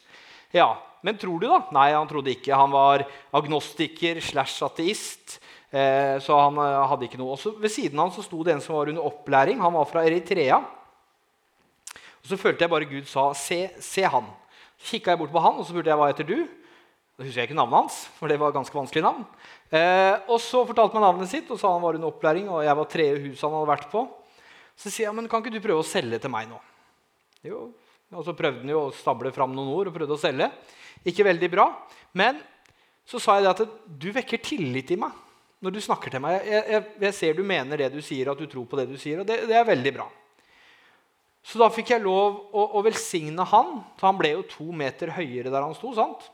Ja, 0.55 0.73
Men 1.01 1.17
tror 1.17 1.39
du, 1.41 1.47
da? 1.49 1.63
Nei, 1.73 1.87
han 1.95 2.05
trodde 2.05 2.29
ikke. 2.29 2.53
Han 2.53 2.69
var 2.69 3.01
agnostiker 3.33 4.19
slash 4.21 4.61
ateist. 4.61 5.39
Eh, 5.73 6.19
så 6.21 6.35
han 6.37 6.59
eh, 6.61 6.83
hadde 6.91 7.07
ikke 7.07 7.17
noe. 7.17 7.33
Også 7.33 7.55
ved 7.57 7.73
siden 7.73 7.97
av 7.97 8.11
han 8.11 8.13
så 8.13 8.21
sto 8.21 8.43
det 8.45 8.53
en 8.53 8.61
som 8.61 8.75
var 8.75 8.91
under 8.91 9.07
opplæring. 9.09 9.57
Han 9.63 9.73
var 9.73 9.87
fra 9.89 10.03
Eritrea. 10.05 10.59
Og 12.21 12.29
Så 12.29 12.37
følte 12.37 12.67
jeg 12.67 12.73
bare 12.75 12.85
Gud 12.85 13.09
sa, 13.09 13.31
'Se, 13.33 13.71
se 13.81 14.05
han'. 14.05 14.29
Kikka 14.77 15.11
jeg 15.11 15.19
bort 15.19 15.33
på 15.33 15.41
han, 15.41 15.57
og 15.57 15.65
så 15.65 15.73
spurte 15.73 15.89
jeg 15.89 15.97
hva 15.97 16.11
heter 16.13 16.27
du. 16.27 16.47
Da 17.17 17.25
husker 17.25 17.41
jeg 17.41 17.49
ikke 17.49 17.57
navnet 17.57 17.81
hans, 17.81 18.05
for 18.17 18.27
det 18.27 18.39
var 18.39 18.49
et 18.49 18.57
ganske 18.57 18.77
vanskelig 18.77 19.03
navn. 19.03 19.25
Eh, 19.71 20.15
og 20.29 20.39
så 20.41 20.65
fortalte 20.65 20.97
han 20.97 21.05
navnet 21.05 21.29
sitt 21.29 21.49
og 21.49 21.59
sa 21.59 21.73
han 21.73 21.81
var 21.81 21.97
under 21.97 22.09
opplæring, 22.09 22.49
og 22.49 22.63
jeg 22.65 22.77
var 22.77 22.85
tredje 22.85 23.21
huset 23.25 23.41
han 23.45 23.57
hadde 23.57 23.73
vært 23.73 23.91
på. 23.91 24.05
Så 24.81 24.89
sier 24.89 25.07
jeg, 25.07 25.15
men 25.17 25.29
kan 25.29 25.43
ikke 25.43 25.53
du 25.53 25.61
prøve 25.61 25.83
å 25.83 25.87
selge 25.87 26.17
til 26.21 26.31
meg 26.33 26.47
nå? 26.49 26.57
Jo, 27.45 27.67
Og 28.11 28.23
så 28.25 28.33
prøvde 28.37 28.63
han 28.63 28.71
jo 28.73 28.87
å 28.87 28.93
stable 28.95 29.31
fram 29.33 29.53
noen 29.55 29.69
ord 29.71 29.91
og 29.91 29.95
prøvde 29.95 30.17
å 30.17 30.21
selge. 30.21 30.49
Ikke 31.07 31.25
veldig 31.25 31.49
bra. 31.53 31.67
Men 32.17 32.41
så 33.07 33.21
sa 33.21 33.37
jeg 33.37 33.45
det 33.45 33.53
at 33.53 33.77
du 34.01 34.09
vekker 34.15 34.41
tillit 34.43 34.93
i 34.93 34.97
meg 34.99 35.13
når 35.61 35.75
du 35.75 35.81
snakker 35.85 36.13
til 36.13 36.23
meg. 36.23 36.41
Jeg, 36.47 36.65
jeg, 36.73 36.85
jeg, 37.05 37.15
ser 37.17 37.37
du 37.37 37.43
mener 37.45 37.77
det 37.77 37.91
du 37.93 38.01
sier, 38.01 38.31
at 38.31 38.41
du 38.41 38.49
tror 38.49 38.65
på 38.69 38.79
det 38.79 38.87
du 38.89 38.97
sier. 38.97 39.21
Og 39.21 39.29
det, 39.29 39.43
det 39.49 39.57
er 39.57 39.69
veldig 39.69 39.93
bra. 39.99 40.07
Så 41.45 41.61
da 41.61 41.69
fikk 41.73 41.93
jeg 41.93 42.03
lov 42.03 42.41
å, 42.49 42.65
å 42.77 42.83
velsigne 42.85 43.45
han. 43.53 43.73
For 43.99 44.09
han 44.09 44.19
ble 44.19 44.33
jo 44.33 44.47
to 44.49 44.69
meter 44.73 45.13
høyere 45.13 45.53
der 45.53 45.61
han 45.61 45.77
sto. 45.77 45.93
sant? 45.97 46.25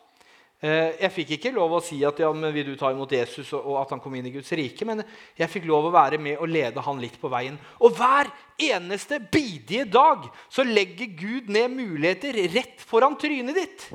Eh, 0.58 0.96
jeg 1.04 1.14
fikk 1.14 1.32
ikke 1.36 1.54
lov 1.54 1.76
å 1.78 1.84
si 1.86 2.00
at 2.08 2.18
ja, 2.18 2.32
men 2.34 2.50
vil 2.56 2.72
du 2.72 2.78
ta 2.80 2.90
imot 2.90 3.12
Jesus 3.14 3.52
og, 3.54 3.76
at 3.78 3.92
han 3.94 4.02
kom 4.02 4.16
inn 4.18 4.26
i 4.26 4.34
Guds 4.34 4.50
rike, 4.58 4.88
men 4.90 5.04
jeg 5.38 5.52
fikk 5.54 5.68
lov 5.70 5.86
å 5.86 5.94
være 5.94 6.18
med 6.18 6.42
og 6.42 6.50
lede 6.50 6.82
han 6.82 7.02
litt 7.02 7.20
på 7.22 7.30
veien. 7.30 7.60
Og 7.78 7.94
hver 8.00 8.32
eneste 8.58 9.20
bidige 9.22 9.86
dag 9.86 10.26
så 10.50 10.66
legger 10.66 11.14
Gud 11.20 11.52
ned 11.54 11.76
muligheter 11.76 12.42
rett 12.56 12.82
foran 12.82 13.20
trynet 13.22 13.60
ditt. 13.60 13.86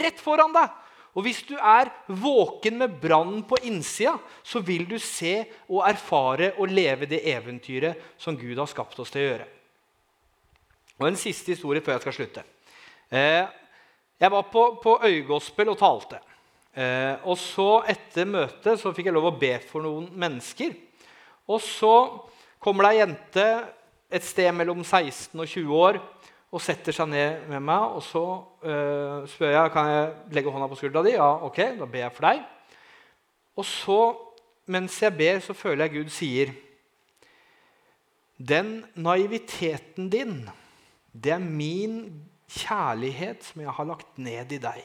Rett 0.00 0.18
foran 0.22 0.54
deg. 0.56 0.74
Og 1.14 1.24
hvis 1.26 1.44
du 1.46 1.56
er 1.58 1.90
våken 2.06 2.76
med 2.82 2.98
brannen 3.02 3.42
på 3.46 3.58
innsida, 3.66 4.16
så 4.46 4.62
vil 4.62 4.84
du 4.90 4.96
se 5.02 5.44
og 5.68 5.82
erfare 5.86 6.52
og 6.58 6.70
leve 6.70 7.06
det 7.10 7.22
eventyret 7.30 8.14
som 8.18 8.38
Gud 8.38 8.58
har 8.58 8.70
skapt 8.70 8.98
oss 9.02 9.14
til 9.14 9.22
å 9.22 9.28
gjøre. 9.28 9.48
Og 11.00 11.08
En 11.08 11.18
siste 11.18 11.54
historie 11.54 11.82
før 11.82 11.96
jeg 11.96 12.04
skal 12.04 12.18
slutte. 12.18 12.46
Eh, 13.10 13.46
jeg 14.20 14.32
var 14.32 14.42
på, 14.52 14.66
på 14.82 14.98
Øygospel 15.06 15.72
og 15.72 15.78
talte. 15.80 16.20
Eh, 16.76 17.16
og 17.24 17.38
så 17.40 17.80
Etter 17.88 18.28
møtet 18.28 18.78
så 18.78 18.92
fikk 18.94 19.08
jeg 19.08 19.16
lov 19.16 19.30
å 19.30 19.38
be 19.40 19.54
for 19.64 19.82
noen 19.84 20.10
mennesker. 20.20 20.74
Og 21.50 21.62
så 21.64 21.94
kommer 22.62 22.86
det 22.86 22.92
ei 22.92 23.00
jente 23.00 23.46
et 24.10 24.26
sted 24.26 24.50
mellom 24.54 24.82
16 24.84 25.40
og 25.40 25.48
20 25.48 25.74
år 25.80 26.00
og 26.50 26.62
setter 26.62 26.94
seg 26.94 27.10
ned 27.10 27.44
med 27.50 27.64
meg. 27.64 27.96
Og 27.96 28.04
så 28.04 28.24
eh, 28.62 29.28
spør 29.30 29.54
jeg 29.54 29.74
kan 29.74 29.90
jeg 29.90 30.08
legge 30.36 30.54
hånda 30.54 30.70
på 30.70 30.80
skuldra 30.82 31.04
di. 31.06 31.14
Ja, 31.16 31.30
ok, 31.46 31.60
da 31.78 31.88
ber 31.88 32.04
jeg 32.04 32.16
for 32.16 32.28
deg. 32.28 32.42
Og 33.58 33.66
så, 33.66 34.00
mens 34.70 34.98
jeg 35.02 35.16
ber, 35.16 35.40
så 35.44 35.56
føler 35.56 35.86
jeg 35.86 35.96
Gud 35.96 36.12
sier 36.14 36.52
Den 38.40 38.86
naiviteten 38.96 40.08
din, 40.08 40.48
det 41.12 41.34
er 41.34 41.42
min 41.42 42.06
kjærlighet 42.50 43.44
som 43.46 43.62
jeg 43.62 43.74
har 43.76 43.88
lagt 43.88 44.18
ned 44.20 44.52
i 44.54 44.60
deg. 44.62 44.80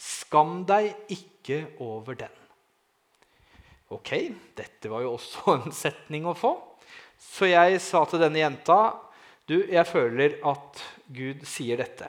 Skam 0.00 0.62
deg 0.68 0.92
ikke 1.12 1.64
over 1.82 2.18
den. 2.18 2.40
Ok, 3.94 4.10
dette 4.56 4.90
var 4.90 5.04
jo 5.04 5.14
også 5.14 5.54
en 5.58 5.74
setning 5.74 6.26
å 6.26 6.36
få. 6.36 6.56
Så 7.20 7.48
jeg 7.48 7.80
sa 7.82 8.04
til 8.08 8.22
denne 8.22 8.42
jenta 8.42 8.78
du, 9.44 9.58
jeg 9.68 9.84
føler 9.84 10.38
at 10.48 10.80
Gud 11.12 11.42
sier 11.48 11.80
dette. 11.82 12.08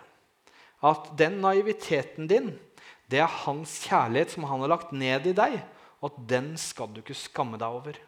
At 0.86 1.10
den 1.20 1.42
naiviteten 1.44 2.30
din, 2.32 2.54
det 3.12 3.20
er 3.22 3.40
hans 3.44 3.82
kjærlighet 3.86 4.34
som 4.34 4.48
han 4.48 4.64
har 4.64 4.72
lagt 4.72 4.94
ned 4.96 5.28
i 5.28 5.36
deg. 5.36 5.58
Og 6.00 6.12
at 6.14 6.20
den 6.32 6.54
skal 6.60 6.92
du 6.94 7.02
ikke 7.02 7.18
skamme 7.18 7.60
deg 7.60 7.80
over. 7.80 8.00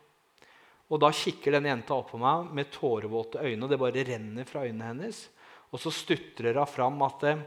Og 0.88 1.02
da 1.04 1.12
kikker 1.12 1.58
denne 1.58 1.74
jenta 1.74 1.98
opp 1.98 2.14
på 2.14 2.20
meg 2.22 2.54
med 2.56 2.72
tårevåte 2.72 3.44
øyne, 3.44 3.66
og 3.66 3.72
det 3.72 3.80
bare 3.82 4.06
renner 4.08 4.48
fra 4.48 4.64
øynene 4.64 4.92
hennes. 4.94 5.26
Og 5.74 5.82
så 5.82 5.92
stutrer 5.94 6.58
hun 6.58 6.70
fram 6.70 7.02
at 7.06 7.24
det 7.26 7.38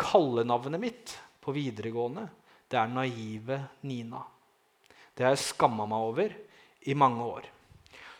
kallenavnet 0.00 0.80
mitt 0.80 1.16
på 1.42 1.54
videregående, 1.56 2.28
det 2.70 2.78
er 2.78 2.92
naive 2.92 3.58
Nina. 3.82 4.22
Det 5.16 5.26
har 5.26 5.34
jeg 5.34 5.48
skamma 5.50 5.88
meg 5.90 6.10
over 6.10 6.36
i 6.88 6.94
mange 6.94 7.24
år. 7.26 7.48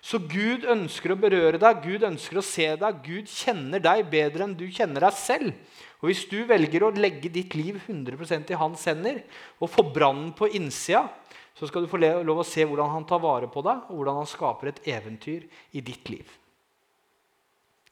Så 0.00 0.18
Gud 0.24 0.64
ønsker 0.64 1.12
å 1.12 1.20
berøre 1.20 1.60
deg, 1.60 1.84
Gud 1.84 2.04
ønsker 2.08 2.40
å 2.40 2.44
se 2.44 2.66
deg. 2.80 3.00
Gud 3.04 3.28
kjenner 3.28 3.82
deg 3.84 4.06
bedre 4.10 4.46
enn 4.46 4.56
du 4.56 4.66
kjenner 4.72 5.04
deg 5.06 5.16
selv. 5.16 5.52
Og 6.00 6.08
Hvis 6.08 6.24
du 6.30 6.38
velger 6.48 6.86
å 6.86 6.94
legge 6.96 7.28
ditt 7.32 7.54
liv 7.54 7.76
100% 7.84 8.50
i 8.50 8.58
hans 8.58 8.86
hender 8.88 9.20
og 9.60 9.68
få 9.68 9.84
brannen 9.92 10.32
på 10.36 10.48
innsida, 10.56 11.04
så 11.52 11.68
skal 11.68 11.84
du 11.84 11.90
få 11.92 12.00
lov 12.00 12.40
å 12.40 12.46
se 12.48 12.64
hvordan 12.64 12.88
han 12.94 13.04
tar 13.04 13.20
vare 13.20 13.50
på 13.52 13.60
deg, 13.66 13.84
og 13.92 13.98
hvordan 13.98 14.22
han 14.22 14.30
skaper 14.30 14.70
et 14.70 14.86
eventyr 14.88 15.44
i 15.76 15.82
ditt 15.84 16.08
liv. 16.08 16.24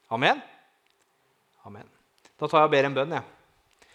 Amen? 0.09 0.41
Amen. 1.69 1.85
Da 2.39 2.47
tar 2.47 2.63
jeg 2.63 2.69
og 2.69 2.73
ber 2.73 2.87
en 2.87 2.95
bønn. 2.97 3.11
Jeg. 3.13 3.89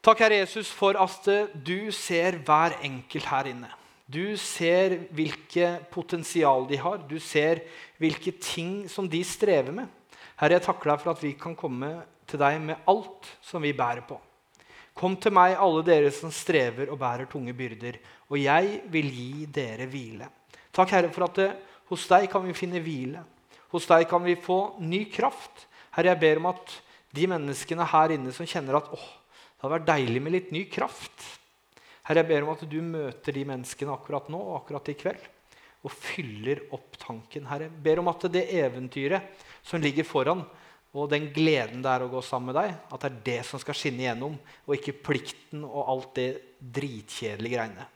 Takk, 0.00 0.22
Herre 0.24 0.38
Jesus, 0.40 0.70
for 0.72 0.96
at 0.96 1.26
du 1.52 1.90
ser 1.92 2.38
hver 2.46 2.78
enkelt 2.86 3.28
her 3.28 3.50
inne. 3.50 3.68
Du 4.10 4.32
ser 4.40 4.96
hvilke 5.14 5.74
potensial 5.92 6.64
de 6.70 6.78
har. 6.80 7.02
Du 7.04 7.18
ser 7.20 7.60
hvilke 8.00 8.32
ting 8.40 8.88
som 8.88 9.10
de 9.10 9.20
strever 9.26 9.76
med. 9.76 9.92
Herre, 10.40 10.56
jeg 10.56 10.64
takker 10.64 10.94
deg 10.94 11.02
for 11.02 11.12
at 11.12 11.22
vi 11.22 11.34
kan 11.38 11.54
komme 11.58 11.92
til 12.30 12.40
deg 12.40 12.58
med 12.64 12.88
alt 12.88 13.28
som 13.44 13.60
vi 13.60 13.76
bærer 13.76 14.06
på. 14.08 14.16
Kom 14.96 15.18
til 15.20 15.36
meg, 15.36 15.58
alle 15.60 15.84
dere 15.84 16.10
som 16.14 16.32
strever 16.32 16.88
og 16.90 16.98
bærer 17.00 17.28
tunge 17.30 17.52
byrder, 17.56 18.00
og 18.32 18.40
jeg 18.40 18.80
vil 18.90 19.12
gi 19.14 19.46
dere 19.52 19.86
hvile. 19.90 20.26
Takk, 20.72 20.96
Herre, 20.96 21.12
for 21.12 21.28
at 21.28 21.36
det, 21.38 21.50
hos 21.92 22.08
deg 22.08 22.26
kan 22.32 22.46
vi 22.46 22.56
finne 22.56 22.80
hvile. 22.82 23.22
Hos 23.70 23.86
deg 23.90 24.08
kan 24.10 24.24
vi 24.24 24.40
få 24.40 24.80
ny 24.82 25.04
kraft. 25.12 25.68
Herre, 25.96 26.12
jeg 26.12 26.22
ber 26.22 26.40
om 26.40 26.50
at 26.52 26.78
de 27.16 27.26
menneskene 27.30 27.86
her 27.90 28.14
inne 28.14 28.32
som 28.34 28.48
kjenner 28.48 28.78
at 28.78 28.90
åh, 28.94 29.08
det 29.56 29.64
hadde 29.64 29.76
vært 29.76 29.90
deilig 29.90 30.22
med 30.22 30.36
litt 30.36 30.52
ny 30.54 30.64
kraft, 30.72 31.26
Herre, 32.10 32.24
jeg 32.24 32.30
ber 32.32 32.42
om 32.42 32.54
at 32.56 32.62
du 32.66 32.80
møter 32.82 33.36
de 33.36 33.44
menneskene 33.46 33.92
akkurat 33.94 34.30
nå 34.32 34.38
og 34.40 34.56
akkurat 34.56 34.88
i 34.90 34.96
kveld. 34.98 35.28
Og 35.86 35.92
fyller 35.94 36.64
opp 36.74 36.96
tanken. 36.98 37.44
Herre, 37.46 37.68
jeg 37.68 37.82
ber 37.84 38.00
om 38.02 38.10
at 38.10 38.26
det 38.34 38.48
eventyret 38.58 39.44
som 39.62 39.78
ligger 39.78 40.08
foran, 40.08 40.42
og 40.90 41.06
den 41.12 41.28
gleden 41.30 41.84
det 41.84 41.92
er 41.92 42.02
å 42.02 42.10
gå 42.10 42.18
sammen 42.26 42.50
med 42.50 42.58
deg, 42.58 42.72
at 42.90 43.04
det 43.04 43.10
er 43.12 43.20
det 43.28 43.38
som 43.46 43.62
skal 43.62 43.78
skinne 43.78 44.02
igjennom, 44.02 44.34
og 44.66 44.74
ikke 44.74 44.96
plikten 45.06 45.62
og 45.68 45.92
alt 45.92 46.10
det 46.18 46.28
dritkjedelige 46.58 47.54
greiene. 47.54 47.86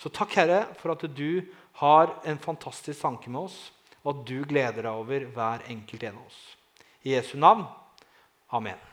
Så 0.00 0.08
takk, 0.14 0.32
Herre, 0.38 0.62
for 0.80 0.94
at 0.94 1.04
du 1.12 1.42
har 1.82 2.14
en 2.24 2.40
fantastisk 2.40 3.02
tanke 3.02 3.28
med 3.28 3.44
oss, 3.44 3.58
og 4.06 4.14
at 4.14 4.24
du 4.30 4.38
gleder 4.48 4.86
deg 4.86 4.94
over 4.94 5.28
hver 5.36 5.68
enkelt 5.68 6.08
en 6.08 6.16
av 6.16 6.30
oss. 6.30 6.40
I 7.08 7.10
Jesu 7.10 7.38
navn. 7.38 7.66
Amen. 8.52 8.87